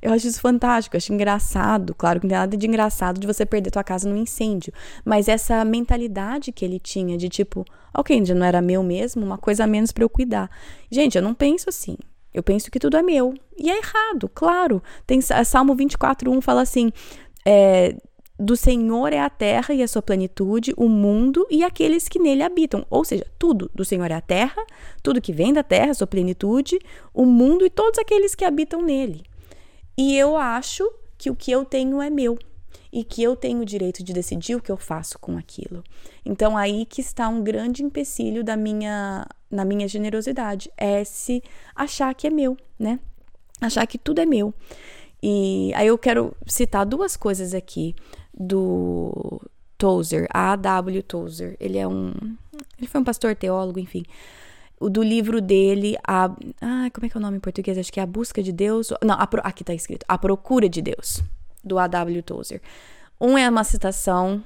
Eu 0.00 0.12
acho 0.12 0.26
isso 0.26 0.40
fantástico, 0.40 0.96
eu 0.96 0.98
acho 0.98 1.12
engraçado. 1.12 1.94
Claro 1.94 2.20
que 2.20 2.26
não 2.26 2.30
tem 2.30 2.38
nada 2.38 2.56
de 2.56 2.66
engraçado 2.66 3.18
de 3.20 3.26
você 3.26 3.46
perder 3.46 3.70
tua 3.70 3.84
casa 3.84 4.08
num 4.08 4.16
incêndio. 4.16 4.72
Mas 5.04 5.28
essa 5.28 5.64
mentalidade 5.64 6.52
que 6.52 6.64
ele 6.64 6.78
tinha 6.78 7.16
de 7.16 7.28
tipo, 7.28 7.64
ok, 7.92 8.24
já 8.24 8.34
não 8.34 8.46
era 8.46 8.60
meu 8.60 8.82
mesmo, 8.82 9.24
uma 9.24 9.38
coisa 9.38 9.64
a 9.64 9.66
menos 9.66 9.92
para 9.92 10.04
eu 10.04 10.08
cuidar. 10.08 10.50
Gente, 10.90 11.16
eu 11.16 11.22
não 11.22 11.34
penso 11.34 11.68
assim. 11.68 11.96
Eu 12.32 12.42
penso 12.42 12.70
que 12.70 12.80
tudo 12.80 12.96
é 12.96 13.02
meu. 13.02 13.34
E 13.56 13.70
é 13.70 13.78
errado, 13.78 14.28
claro. 14.34 14.82
Tem 15.06 15.20
Salmo 15.20 15.76
24:1 15.76 16.40
fala 16.42 16.62
assim: 16.62 16.90
é, 17.46 17.96
do 18.38 18.56
Senhor 18.56 19.12
é 19.12 19.20
a 19.20 19.30
terra 19.30 19.72
e 19.72 19.82
a 19.82 19.88
sua 19.88 20.02
plenitude, 20.02 20.74
o 20.76 20.88
mundo 20.88 21.46
e 21.48 21.62
aqueles 21.62 22.08
que 22.08 22.18
nele 22.18 22.42
habitam. 22.42 22.84
Ou 22.90 23.04
seja, 23.04 23.24
tudo 23.38 23.70
do 23.72 23.84
Senhor 23.84 24.10
é 24.10 24.14
a 24.14 24.20
terra, 24.20 24.62
tudo 25.02 25.20
que 25.20 25.32
vem 25.32 25.52
da 25.52 25.62
terra, 25.62 25.94
sua 25.94 26.06
plenitude, 26.06 26.78
o 27.12 27.24
mundo 27.24 27.64
e 27.64 27.70
todos 27.70 27.98
aqueles 27.98 28.34
que 28.34 28.44
habitam 28.44 28.82
nele. 28.82 29.22
E 29.96 30.16
eu 30.16 30.36
acho 30.36 30.88
que 31.16 31.30
o 31.30 31.36
que 31.36 31.50
eu 31.50 31.64
tenho 31.64 32.02
é 32.02 32.10
meu 32.10 32.38
e 32.92 33.02
que 33.02 33.22
eu 33.22 33.34
tenho 33.34 33.60
o 33.60 33.64
direito 33.64 34.04
de 34.04 34.12
decidir 34.12 34.54
o 34.54 34.60
que 34.60 34.70
eu 34.70 34.76
faço 34.76 35.18
com 35.18 35.36
aquilo. 35.36 35.82
Então 36.24 36.56
aí 36.56 36.84
que 36.84 37.00
está 37.00 37.28
um 37.28 37.42
grande 37.42 37.82
empecilho 37.82 38.44
da 38.44 38.56
minha 38.56 39.26
na 39.50 39.64
minha 39.64 39.86
generosidade, 39.86 40.70
é 40.76 41.04
se 41.04 41.42
achar 41.74 42.12
que 42.14 42.26
é 42.26 42.30
meu, 42.30 42.56
né? 42.78 42.98
Achar 43.60 43.86
que 43.86 43.96
tudo 43.96 44.20
é 44.20 44.26
meu. 44.26 44.52
E 45.22 45.72
aí 45.74 45.86
eu 45.86 45.96
quero 45.96 46.36
citar 46.46 46.84
duas 46.84 47.16
coisas 47.16 47.54
aqui 47.54 47.94
do 48.32 49.40
Tozer, 49.78 50.26
A.W. 50.30 51.02
Tozer. 51.04 51.56
Ele 51.60 51.78
é 51.78 51.86
um 51.86 52.12
ele 52.78 52.88
foi 52.88 53.00
um 53.00 53.04
pastor 53.04 53.34
teólogo, 53.36 53.78
enfim 53.78 54.04
do 54.80 55.02
livro 55.02 55.40
dele, 55.40 55.96
a. 56.06 56.24
Ah, 56.60 56.90
como 56.92 57.06
é 57.06 57.08
que 57.08 57.16
é 57.16 57.18
o 57.18 57.22
nome 57.22 57.36
em 57.36 57.40
português? 57.40 57.78
Acho 57.78 57.92
que 57.92 58.00
é 58.00 58.02
A 58.02 58.06
Busca 58.06 58.42
de 58.42 58.52
Deus. 58.52 58.92
Não, 59.02 59.14
a, 59.14 59.28
aqui 59.42 59.64
tá 59.64 59.74
escrito. 59.74 60.04
A 60.08 60.18
Procura 60.18 60.68
de 60.68 60.82
Deus, 60.82 61.22
do 61.62 61.78
A.W. 61.78 62.22
Tozer. 62.22 62.60
Um 63.20 63.38
é 63.38 63.48
uma 63.48 63.64
citação 63.64 64.42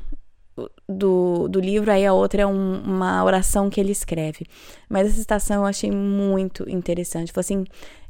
do, 0.88 1.48
do 1.48 1.60
livro, 1.60 1.90
aí 1.90 2.04
a 2.04 2.12
outra 2.12 2.42
é 2.42 2.46
um, 2.46 2.80
uma 2.82 3.24
oração 3.24 3.70
que 3.70 3.80
ele 3.80 3.92
escreve. 3.92 4.46
Mas 4.88 5.06
essa 5.06 5.18
citação 5.18 5.58
eu 5.58 5.66
achei 5.66 5.90
muito 5.90 6.68
interessante. 6.68 7.32
Falou 7.32 7.40
assim: 7.40 7.64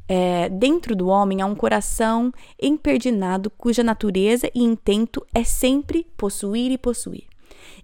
é, 0.09 0.49
dentro 0.49 0.97
do 0.97 1.09
homem 1.09 1.43
há 1.43 1.47
um 1.47 1.55
coração 1.55 2.33
emperdinado 2.61 3.51
cuja 3.51 3.83
natureza 3.83 4.51
e 4.55 4.63
intento 4.63 5.25
é 5.35 5.45
sempre 5.45 6.07
possuir 6.17 6.73
e 6.73 6.79
possuir. 6.79 7.25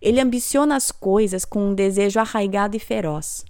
Ele 0.01 0.21
ambiciona 0.21 0.77
as 0.77 0.91
coisas 0.91 1.45
com 1.45 1.69
um 1.69 1.75
desejo 1.75 2.19
arraigado 2.21 2.77
e 2.77 2.81
feroz. 2.81 3.45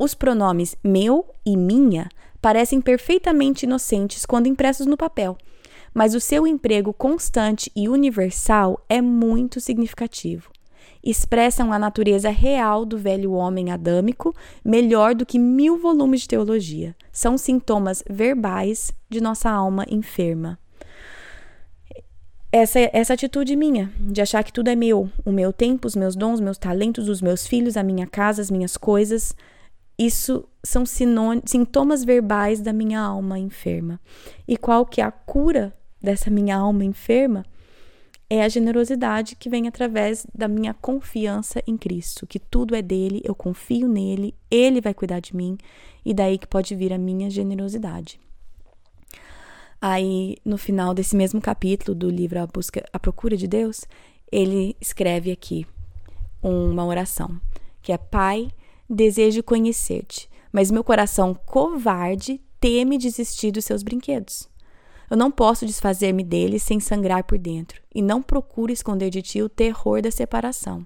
Os 0.00 0.14
pronomes 0.14 0.74
meu 0.82 1.26
e 1.44 1.54
minha 1.58 2.08
parecem 2.40 2.80
perfeitamente 2.80 3.66
inocentes 3.66 4.24
quando 4.24 4.46
impressos 4.46 4.86
no 4.86 4.96
papel, 4.96 5.36
mas 5.92 6.14
o 6.14 6.20
seu 6.20 6.46
emprego 6.46 6.90
constante 6.90 7.70
e 7.76 7.86
universal 7.86 8.82
é 8.88 9.02
muito 9.02 9.60
significativo. 9.60 10.50
Expressam 11.04 11.70
a 11.70 11.78
natureza 11.78 12.30
real 12.30 12.86
do 12.86 12.96
velho 12.96 13.32
homem 13.32 13.70
adâmico 13.70 14.34
melhor 14.64 15.14
do 15.14 15.26
que 15.26 15.38
mil 15.38 15.76
volumes 15.76 16.22
de 16.22 16.28
teologia. 16.28 16.96
São 17.12 17.36
sintomas 17.36 18.02
verbais 18.08 18.94
de 19.06 19.20
nossa 19.20 19.50
alma 19.50 19.84
enferma. 19.86 20.58
Essa, 22.50 22.78
essa 22.94 23.12
atitude 23.12 23.54
minha, 23.54 23.92
de 24.00 24.22
achar 24.22 24.42
que 24.44 24.52
tudo 24.52 24.68
é 24.68 24.74
meu, 24.74 25.10
o 25.26 25.30
meu 25.30 25.52
tempo, 25.52 25.86
os 25.86 25.94
meus 25.94 26.16
dons, 26.16 26.40
meus 26.40 26.56
talentos, 26.56 27.06
os 27.06 27.20
meus 27.20 27.46
filhos, 27.46 27.76
a 27.76 27.82
minha 27.82 28.06
casa, 28.06 28.40
as 28.40 28.50
minhas 28.50 28.78
coisas, 28.78 29.36
isso 30.00 30.48
são 30.64 30.84
sintomas 30.86 32.04
verbais 32.04 32.60
da 32.62 32.72
minha 32.72 33.00
alma 33.00 33.38
enferma. 33.38 34.00
E 34.48 34.56
qual 34.56 34.86
que 34.86 35.02
é 35.02 35.04
a 35.04 35.10
cura 35.10 35.76
dessa 36.00 36.30
minha 36.30 36.56
alma 36.56 36.84
enferma? 36.84 37.44
É 38.30 38.42
a 38.42 38.48
generosidade 38.48 39.36
que 39.36 39.50
vem 39.50 39.68
através 39.68 40.26
da 40.34 40.48
minha 40.48 40.72
confiança 40.72 41.62
em 41.66 41.76
Cristo, 41.76 42.26
que 42.26 42.38
tudo 42.38 42.74
é 42.74 42.80
dele, 42.80 43.20
eu 43.24 43.34
confio 43.34 43.88
nele, 43.88 44.34
ele 44.50 44.80
vai 44.80 44.94
cuidar 44.94 45.20
de 45.20 45.36
mim, 45.36 45.58
e 46.04 46.14
daí 46.14 46.38
que 46.38 46.46
pode 46.46 46.74
vir 46.74 46.92
a 46.92 46.98
minha 46.98 47.28
generosidade. 47.28 48.18
Aí, 49.82 50.36
no 50.44 50.56
final 50.56 50.94
desse 50.94 51.16
mesmo 51.16 51.40
capítulo 51.40 51.94
do 51.94 52.08
livro 52.08 52.40
A 52.40 52.46
Busca, 52.46 52.84
A 52.92 52.98
Procura 52.98 53.36
de 53.36 53.48
Deus, 53.48 53.84
ele 54.30 54.76
escreve 54.80 55.32
aqui 55.32 55.66
uma 56.42 56.86
oração, 56.86 57.40
que 57.82 57.92
é 57.92 57.98
Pai, 57.98 58.48
Desejo 58.92 59.44
conhecer-te, 59.44 60.28
mas 60.52 60.68
meu 60.68 60.82
coração 60.82 61.32
covarde 61.32 62.40
teme 62.58 62.98
desistir 62.98 63.52
dos 63.52 63.64
seus 63.64 63.84
brinquedos. 63.84 64.48
Eu 65.08 65.16
não 65.16 65.30
posso 65.30 65.64
desfazer-me 65.64 66.24
deles 66.24 66.64
sem 66.64 66.80
sangrar 66.80 67.22
por 67.22 67.38
dentro, 67.38 67.80
e 67.94 68.02
não 68.02 68.20
procuro 68.20 68.72
esconder 68.72 69.08
de 69.08 69.22
ti 69.22 69.40
o 69.40 69.48
terror 69.48 70.02
da 70.02 70.10
separação. 70.10 70.84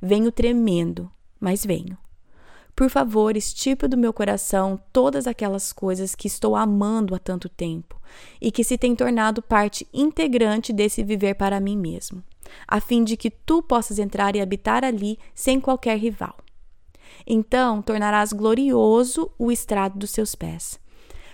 Venho 0.00 0.32
tremendo, 0.32 1.10
mas 1.38 1.66
venho. 1.66 1.98
Por 2.74 2.88
favor, 2.88 3.36
estipe 3.36 3.86
do 3.86 3.98
meu 3.98 4.14
coração 4.14 4.80
todas 4.90 5.26
aquelas 5.26 5.70
coisas 5.70 6.14
que 6.14 6.26
estou 6.26 6.56
amando 6.56 7.14
há 7.14 7.18
tanto 7.18 7.50
tempo 7.50 8.00
e 8.40 8.50
que 8.50 8.64
se 8.64 8.78
têm 8.78 8.96
tornado 8.96 9.42
parte 9.42 9.86
integrante 9.92 10.72
desse 10.72 11.04
viver 11.04 11.34
para 11.34 11.60
mim 11.60 11.76
mesmo, 11.76 12.24
a 12.66 12.80
fim 12.80 13.04
de 13.04 13.18
que 13.18 13.30
tu 13.30 13.62
possas 13.62 13.98
entrar 13.98 14.34
e 14.34 14.40
habitar 14.40 14.82
ali 14.82 15.18
sem 15.34 15.60
qualquer 15.60 15.98
rival. 15.98 16.36
Então 17.26 17.80
tornarás 17.82 18.32
glorioso 18.32 19.30
o 19.38 19.50
estrado 19.50 19.98
dos 19.98 20.10
seus 20.10 20.34
pés. 20.34 20.78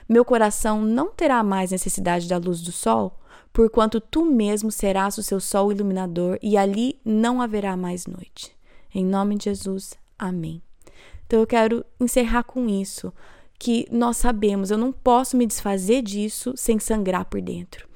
Meu 0.08 0.24
coração 0.24 0.82
não 0.82 1.10
terá 1.10 1.42
mais 1.42 1.70
necessidade 1.70 2.28
da 2.28 2.36
luz 2.36 2.60
do 2.60 2.72
sol, 2.72 3.18
porquanto 3.52 4.00
tu 4.00 4.24
mesmo 4.24 4.70
serás 4.70 5.18
o 5.18 5.22
seu 5.22 5.40
sol 5.40 5.70
iluminador 5.70 6.38
e 6.42 6.56
ali 6.56 6.98
não 7.04 7.40
haverá 7.40 7.76
mais 7.76 8.06
noite. 8.06 8.52
Em 8.94 9.04
nome 9.04 9.36
de 9.36 9.44
Jesus, 9.44 9.94
amém. 10.18 10.62
Então 11.26 11.40
eu 11.40 11.46
quero 11.46 11.84
encerrar 12.00 12.42
com 12.42 12.68
isso, 12.68 13.12
que 13.58 13.86
nós 13.90 14.16
sabemos, 14.16 14.70
eu 14.70 14.78
não 14.78 14.90
posso 14.90 15.36
me 15.36 15.46
desfazer 15.46 16.02
disso 16.02 16.54
sem 16.56 16.78
sangrar 16.78 17.26
por 17.26 17.40
dentro. 17.40 17.89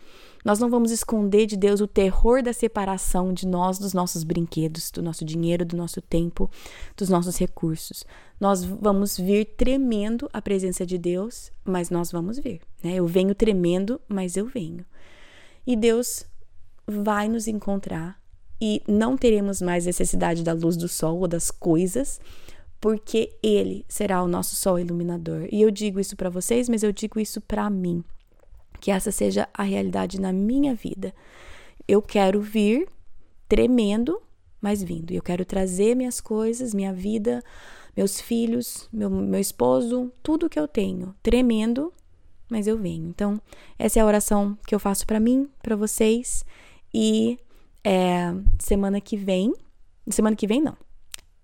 Nós 0.45 0.59
não 0.59 0.69
vamos 0.69 0.91
esconder 0.91 1.47
de 1.47 1.57
Deus 1.57 1.81
o 1.81 1.87
terror 1.87 2.43
da 2.43 2.53
separação 2.53 3.33
de 3.33 3.47
nós 3.47 3.79
dos 3.79 3.95
nossos 3.95 4.23
brinquedos, 4.23 4.91
do 4.91 5.03
nosso 5.03 5.25
dinheiro, 5.25 5.65
do 5.65 5.75
nosso 5.75 6.03
tempo, 6.03 6.51
dos 6.95 7.09
nossos 7.09 7.39
recursos. 7.39 8.05
Nós 8.39 8.63
vamos 8.63 9.17
vir 9.17 9.47
tremendo 9.57 10.29
a 10.35 10.43
presença 10.43 10.85
de 10.85 10.99
Deus, 10.99 11.51
mas 11.65 11.89
nós 11.89 12.13
vamos 12.13 12.39
vir. 12.39 12.61
Né? 12.83 12.97
Eu 12.97 13.07
venho 13.07 13.35
tremendo, 13.35 13.99
mas 14.07 14.37
eu 14.37 14.45
venho. 14.45 14.85
E 15.67 15.75
Deus 15.75 16.27
vai 16.87 17.27
nos 17.27 17.49
encontrar 17.49 18.21
e 18.61 18.83
não 18.87 19.17
teremos 19.17 19.63
mais 19.63 19.87
necessidade 19.87 20.43
da 20.45 20.53
luz 20.53 20.77
do 20.77 20.89
sol 20.89 21.21
ou 21.21 21.27
das 21.27 21.51
coisas, 21.51 22.21
porque 22.79 23.35
Ele 23.43 23.87
será 23.89 24.23
o 24.23 24.29
nosso 24.29 24.55
sol 24.57 24.79
iluminador. 24.79 25.49
E 25.51 25.63
eu 25.63 25.71
digo 25.71 25.99
isso 25.99 26.15
para 26.17 26.29
vocês, 26.29 26.69
mas 26.69 26.83
eu 26.83 26.93
digo 26.93 27.19
isso 27.19 27.41
para 27.41 27.71
mim 27.71 28.05
que 28.85 28.91
essa 28.91 29.11
seja 29.11 29.49
a 29.55 29.63
realidade 29.63 30.21
na 30.21 30.31
minha 30.31 30.75
vida. 30.75 31.15
Eu 31.89 32.03
quero 32.03 32.43
vir 32.43 32.87
tremendo, 33.49 34.21
mas 34.61 34.83
vindo. 34.83 35.11
Eu 35.11 35.23
quero 35.23 35.43
trazer 35.43 35.95
minhas 35.95 36.21
coisas, 36.21 36.75
minha 36.75 36.93
vida, 36.93 37.43
meus 37.97 38.21
filhos, 38.21 38.87
meu, 38.93 39.09
meu 39.09 39.41
esposo, 39.41 40.13
tudo 40.23 40.51
que 40.51 40.61
eu 40.61 40.69
tenho, 40.69 41.15
tremendo, 41.23 41.95
mas 42.47 42.67
eu 42.67 42.77
venho. 42.77 43.09
Então, 43.09 43.41
essa 43.79 44.01
é 44.01 44.03
a 44.03 44.07
oração 44.07 44.55
que 44.67 44.75
eu 44.75 44.79
faço 44.79 45.07
para 45.07 45.19
mim, 45.19 45.49
para 45.63 45.77
vocês. 45.77 46.45
E 46.93 47.39
é, 47.83 48.35
semana 48.59 49.01
que 49.01 49.17
vem, 49.17 49.55
semana 50.11 50.37
que 50.37 50.47
vem 50.47 50.61
não, 50.61 50.77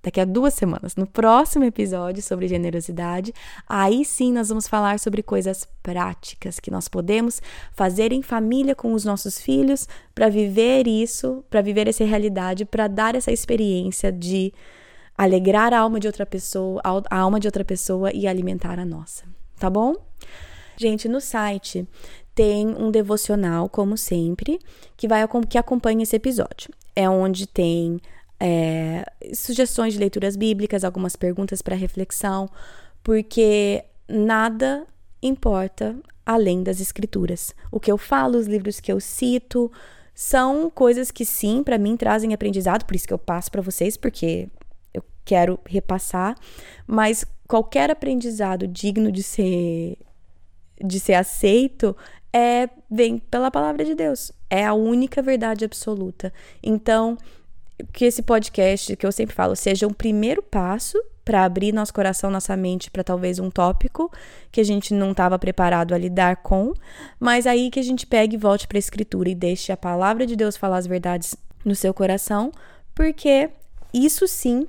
daqui 0.02 0.20
a 0.20 0.24
duas 0.24 0.54
semanas, 0.54 0.96
no 0.96 1.06
próximo 1.06 1.64
episódio 1.64 2.22
sobre 2.22 2.48
generosidade. 2.48 3.32
Aí 3.68 4.04
sim 4.04 4.32
nós 4.32 4.48
vamos 4.48 4.66
falar 4.66 4.98
sobre 4.98 5.22
coisas 5.22 5.68
práticas 5.82 6.58
que 6.58 6.70
nós 6.70 6.88
podemos 6.88 7.40
fazer 7.72 8.12
em 8.12 8.22
família 8.22 8.74
com 8.74 8.92
os 8.92 9.04
nossos 9.04 9.40
filhos 9.40 9.86
para 10.14 10.28
viver 10.28 10.86
isso, 10.86 11.44
para 11.50 11.60
viver 11.60 11.88
essa 11.88 12.04
realidade, 12.04 12.64
para 12.64 12.88
dar 12.88 13.14
essa 13.14 13.30
experiência 13.30 14.10
de 14.10 14.52
alegrar 15.16 15.74
a 15.74 15.80
alma 15.80 16.00
de 16.00 16.06
outra 16.06 16.24
pessoa, 16.24 16.80
a 16.82 17.16
alma 17.18 17.38
de 17.38 17.46
outra 17.46 17.64
pessoa 17.64 18.10
e 18.14 18.26
alimentar 18.26 18.78
a 18.78 18.86
nossa, 18.86 19.24
tá 19.58 19.68
bom? 19.68 19.94
Gente, 20.78 21.08
no 21.08 21.20
site 21.20 21.86
tem 22.34 22.68
um 22.68 22.90
devocional, 22.90 23.68
como 23.68 23.98
sempre, 23.98 24.58
que 24.96 25.06
vai 25.06 25.22
que 25.46 25.58
acompanha 25.58 26.04
esse 26.04 26.16
episódio. 26.16 26.72
É 26.96 27.06
onde 27.06 27.46
tem 27.46 28.00
é, 28.40 29.04
sugestões 29.34 29.92
de 29.92 29.98
leituras 29.98 30.34
bíblicas, 30.34 30.82
algumas 30.82 31.14
perguntas 31.14 31.60
para 31.60 31.76
reflexão, 31.76 32.48
porque 33.02 33.84
nada 34.08 34.86
importa 35.22 35.94
além 36.24 36.62
das 36.62 36.80
escrituras. 36.80 37.54
O 37.70 37.78
que 37.78 37.92
eu 37.92 37.98
falo, 37.98 38.38
os 38.38 38.46
livros 38.46 38.80
que 38.80 38.90
eu 38.90 38.98
cito, 38.98 39.70
são 40.14 40.70
coisas 40.70 41.10
que 41.10 41.24
sim, 41.24 41.62
para 41.62 41.78
mim 41.78 41.96
trazem 41.96 42.32
aprendizado, 42.32 42.84
por 42.84 42.96
isso 42.96 43.06
que 43.06 43.12
eu 43.12 43.18
passo 43.18 43.50
para 43.50 43.62
vocês, 43.62 43.96
porque 43.96 44.48
eu 44.94 45.02
quero 45.24 45.58
repassar, 45.66 46.36
mas 46.86 47.24
qualquer 47.46 47.90
aprendizado 47.90 48.66
digno 48.66 49.12
de 49.12 49.22
ser 49.22 49.98
de 50.82 50.98
ser 50.98 51.12
aceito 51.12 51.94
é 52.32 52.70
vem 52.90 53.18
pela 53.18 53.50
palavra 53.50 53.84
de 53.84 53.94
Deus. 53.94 54.32
É 54.48 54.64
a 54.64 54.72
única 54.72 55.20
verdade 55.20 55.64
absoluta. 55.64 56.32
Então, 56.62 57.18
que 57.92 58.04
esse 58.04 58.22
podcast, 58.22 58.96
que 58.96 59.06
eu 59.06 59.12
sempre 59.12 59.34
falo, 59.34 59.54
seja 59.56 59.86
um 59.86 59.92
primeiro 59.92 60.42
passo 60.42 60.98
para 61.24 61.44
abrir 61.44 61.72
nosso 61.72 61.94
coração, 61.94 62.30
nossa 62.30 62.56
mente 62.56 62.90
para 62.90 63.04
talvez 63.04 63.38
um 63.38 63.50
tópico 63.50 64.10
que 64.50 64.60
a 64.60 64.64
gente 64.64 64.92
não 64.92 65.12
estava 65.12 65.38
preparado 65.38 65.94
a 65.94 65.98
lidar 65.98 66.36
com, 66.36 66.72
mas 67.18 67.46
aí 67.46 67.70
que 67.70 67.78
a 67.78 67.82
gente 67.82 68.06
pegue 68.06 68.34
e 68.34 68.38
volte 68.38 68.66
para 68.66 68.78
a 68.78 68.80
escritura 68.80 69.28
e 69.28 69.34
deixe 69.34 69.70
a 69.70 69.76
palavra 69.76 70.26
de 70.26 70.34
Deus 70.34 70.56
falar 70.56 70.78
as 70.78 70.86
verdades 70.86 71.36
no 71.64 71.74
seu 71.74 71.94
coração, 71.94 72.50
porque 72.94 73.50
isso 73.92 74.26
sim 74.26 74.66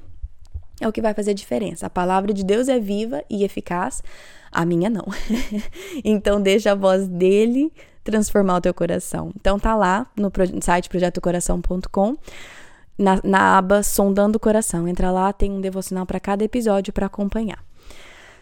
é 0.79 0.87
o 0.87 0.91
que 0.91 1.01
vai 1.01 1.13
fazer 1.13 1.33
diferença. 1.33 1.87
A 1.87 1.89
palavra 1.89 2.33
de 2.33 2.43
Deus 2.43 2.67
é 2.67 2.79
viva 2.79 3.23
e 3.29 3.43
eficaz, 3.43 4.03
a 4.51 4.65
minha 4.65 4.89
não. 4.89 5.05
então 6.03 6.41
deixa 6.41 6.73
a 6.73 6.75
voz 6.75 7.07
dele 7.07 7.71
transformar 8.03 8.57
o 8.57 8.61
teu 8.61 8.73
coração. 8.73 9.31
Então 9.35 9.59
tá 9.59 9.75
lá 9.75 10.07
no 10.15 10.31
site 10.61 10.89
projetocoração.com 10.89 12.17
na, 13.01 13.19
na 13.23 13.57
aba 13.57 13.83
Sondando 13.83 14.37
o 14.37 14.39
Coração. 14.39 14.87
Entra 14.87 15.11
lá, 15.11 15.33
tem 15.33 15.51
um 15.51 15.59
devocional 15.59 16.05
para 16.05 16.19
cada 16.19 16.43
episódio 16.43 16.93
para 16.93 17.07
acompanhar. 17.07 17.63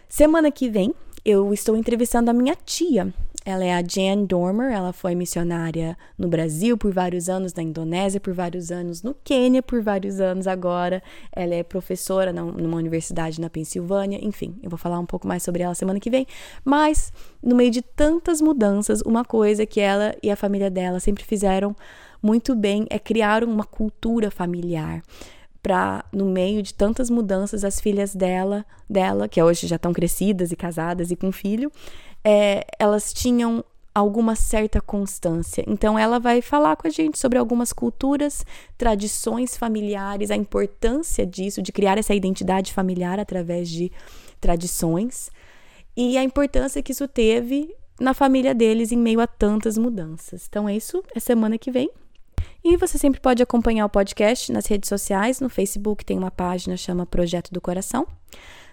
Semana 0.07 0.51
que 0.51 0.69
vem 0.69 0.93
eu 1.25 1.53
estou 1.53 1.75
entrevistando 1.75 2.29
a 2.29 2.33
minha 2.33 2.55
tia. 2.55 3.13
Ela 3.45 3.63
é 3.63 3.73
a 3.73 3.81
Jan 3.81 4.25
Dormer, 4.25 4.71
ela 4.71 4.91
foi 4.91 5.15
missionária 5.15 5.97
no 6.17 6.27
Brasil 6.27 6.77
por 6.77 6.91
vários 6.91 7.29
anos, 7.29 7.53
na 7.53 7.63
Indonésia 7.63 8.19
por 8.19 8.33
vários 8.33 8.69
anos, 8.69 9.01
no 9.01 9.15
Quênia 9.23 9.63
por 9.63 9.81
vários 9.81 10.19
anos 10.19 10.45
agora. 10.45 11.01
Ela 11.31 11.55
é 11.55 11.63
professora 11.63 12.33
numa 12.33 12.77
universidade 12.77 13.39
na 13.39 13.49
Pensilvânia, 13.49 14.19
enfim, 14.21 14.59
eu 14.61 14.69
vou 14.69 14.77
falar 14.77 14.99
um 14.99 15.05
pouco 15.05 15.27
mais 15.27 15.41
sobre 15.41 15.63
ela 15.63 15.73
semana 15.73 15.99
que 15.99 16.09
vem. 16.09 16.27
Mas, 16.65 17.13
no 17.41 17.55
meio 17.55 17.71
de 17.71 17.81
tantas 17.81 18.41
mudanças, 18.41 19.01
uma 19.01 19.23
coisa 19.23 19.65
que 19.65 19.79
ela 19.79 20.15
e 20.21 20.29
a 20.29 20.35
família 20.35 20.69
dela 20.69 20.99
sempre 20.99 21.23
fizeram 21.23 21.75
muito 22.21 22.55
bem 22.55 22.85
é 22.89 22.99
criar 22.99 23.43
uma 23.43 23.63
cultura 23.63 24.29
familiar 24.29 25.01
para 25.61 26.05
no 26.11 26.25
meio 26.25 26.61
de 26.61 26.73
tantas 26.73 27.09
mudanças 27.09 27.63
as 27.63 27.81
filhas 27.81 28.15
dela 28.15 28.65
dela 28.89 29.27
que 29.27 29.41
hoje 29.41 29.67
já 29.67 29.75
estão 29.75 29.91
crescidas 29.91 30.51
e 30.51 30.55
casadas 30.55 31.11
e 31.11 31.15
com 31.15 31.31
filho 31.31 31.71
é, 32.23 32.65
elas 32.79 33.13
tinham 33.13 33.63
alguma 33.93 34.35
certa 34.35 34.79
constância. 34.79 35.63
Então 35.67 35.97
ela 35.97 36.19
vai 36.19 36.41
falar 36.41 36.75
com 36.75 36.87
a 36.87 36.91
gente 36.91 37.17
sobre 37.17 37.37
algumas 37.37 37.73
culturas, 37.73 38.45
tradições 38.77 39.57
familiares, 39.57 40.31
a 40.31 40.35
importância 40.35 41.25
disso, 41.25 41.61
de 41.61 41.71
criar 41.71 41.97
essa 41.97 42.13
identidade 42.13 42.73
familiar 42.73 43.19
através 43.19 43.69
de 43.69 43.91
tradições 44.39 45.29
e 45.97 46.17
a 46.17 46.23
importância 46.23 46.81
que 46.81 46.91
isso 46.91 47.07
teve 47.07 47.75
na 47.99 48.13
família 48.13 48.55
deles 48.55 48.91
em 48.91 48.97
meio 48.97 49.19
a 49.19 49.27
tantas 49.27 49.77
mudanças. 49.77 50.45
Então 50.47 50.69
é 50.69 50.75
isso, 50.75 51.03
é 51.13 51.19
semana 51.19 51.57
que 51.57 51.71
vem. 51.71 51.89
E 52.63 52.75
você 52.77 52.97
sempre 52.97 53.21
pode 53.21 53.41
acompanhar 53.41 53.85
o 53.85 53.89
podcast 53.89 54.51
nas 54.51 54.65
redes 54.65 54.89
sociais. 54.89 55.39
No 55.39 55.49
Facebook 55.49 56.03
tem 56.03 56.17
uma 56.17 56.31
página 56.31 56.75
chama 56.75 57.05
Projeto 57.05 57.51
do 57.51 57.61
Coração. 57.61 58.07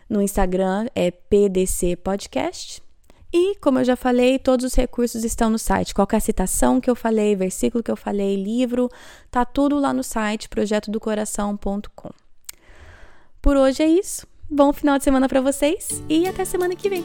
No 0.09 0.21
Instagram 0.21 0.89
é 0.95 1.11
PDC 1.11 1.97
Podcast. 1.97 2.83
E, 3.33 3.57
como 3.57 3.79
eu 3.79 3.85
já 3.85 3.97
falei, 3.97 4.39
todos 4.39 4.65
os 4.65 4.75
recursos 4.75 5.25
estão 5.25 5.51
no 5.51 5.59
site. 5.59 5.95
Qualquer 5.95 6.21
citação 6.21 6.81
que 6.81 6.89
eu 6.89 6.95
falei, 6.95 7.37
versículo 7.37 7.83
que 7.83 7.91
eu 7.91 7.97
falei, 7.97 8.37
livro, 8.37 8.89
tá 9.31 9.45
tudo 9.45 9.79
lá 9.79 9.93
no 9.93 10.03
site 10.03 10.49
projetodocoração.com. 10.49 12.11
Por 13.43 13.57
hoje 13.57 13.83
é 13.83 13.89
isso. 13.89 14.27
Bom 14.49 14.73
final 14.73 14.97
de 14.97 15.05
semana 15.05 15.29
para 15.29 15.41
vocês 15.41 16.03
e 16.09 16.27
até 16.27 16.45
semana 16.45 16.75
que 16.77 16.89
vem. 16.89 17.05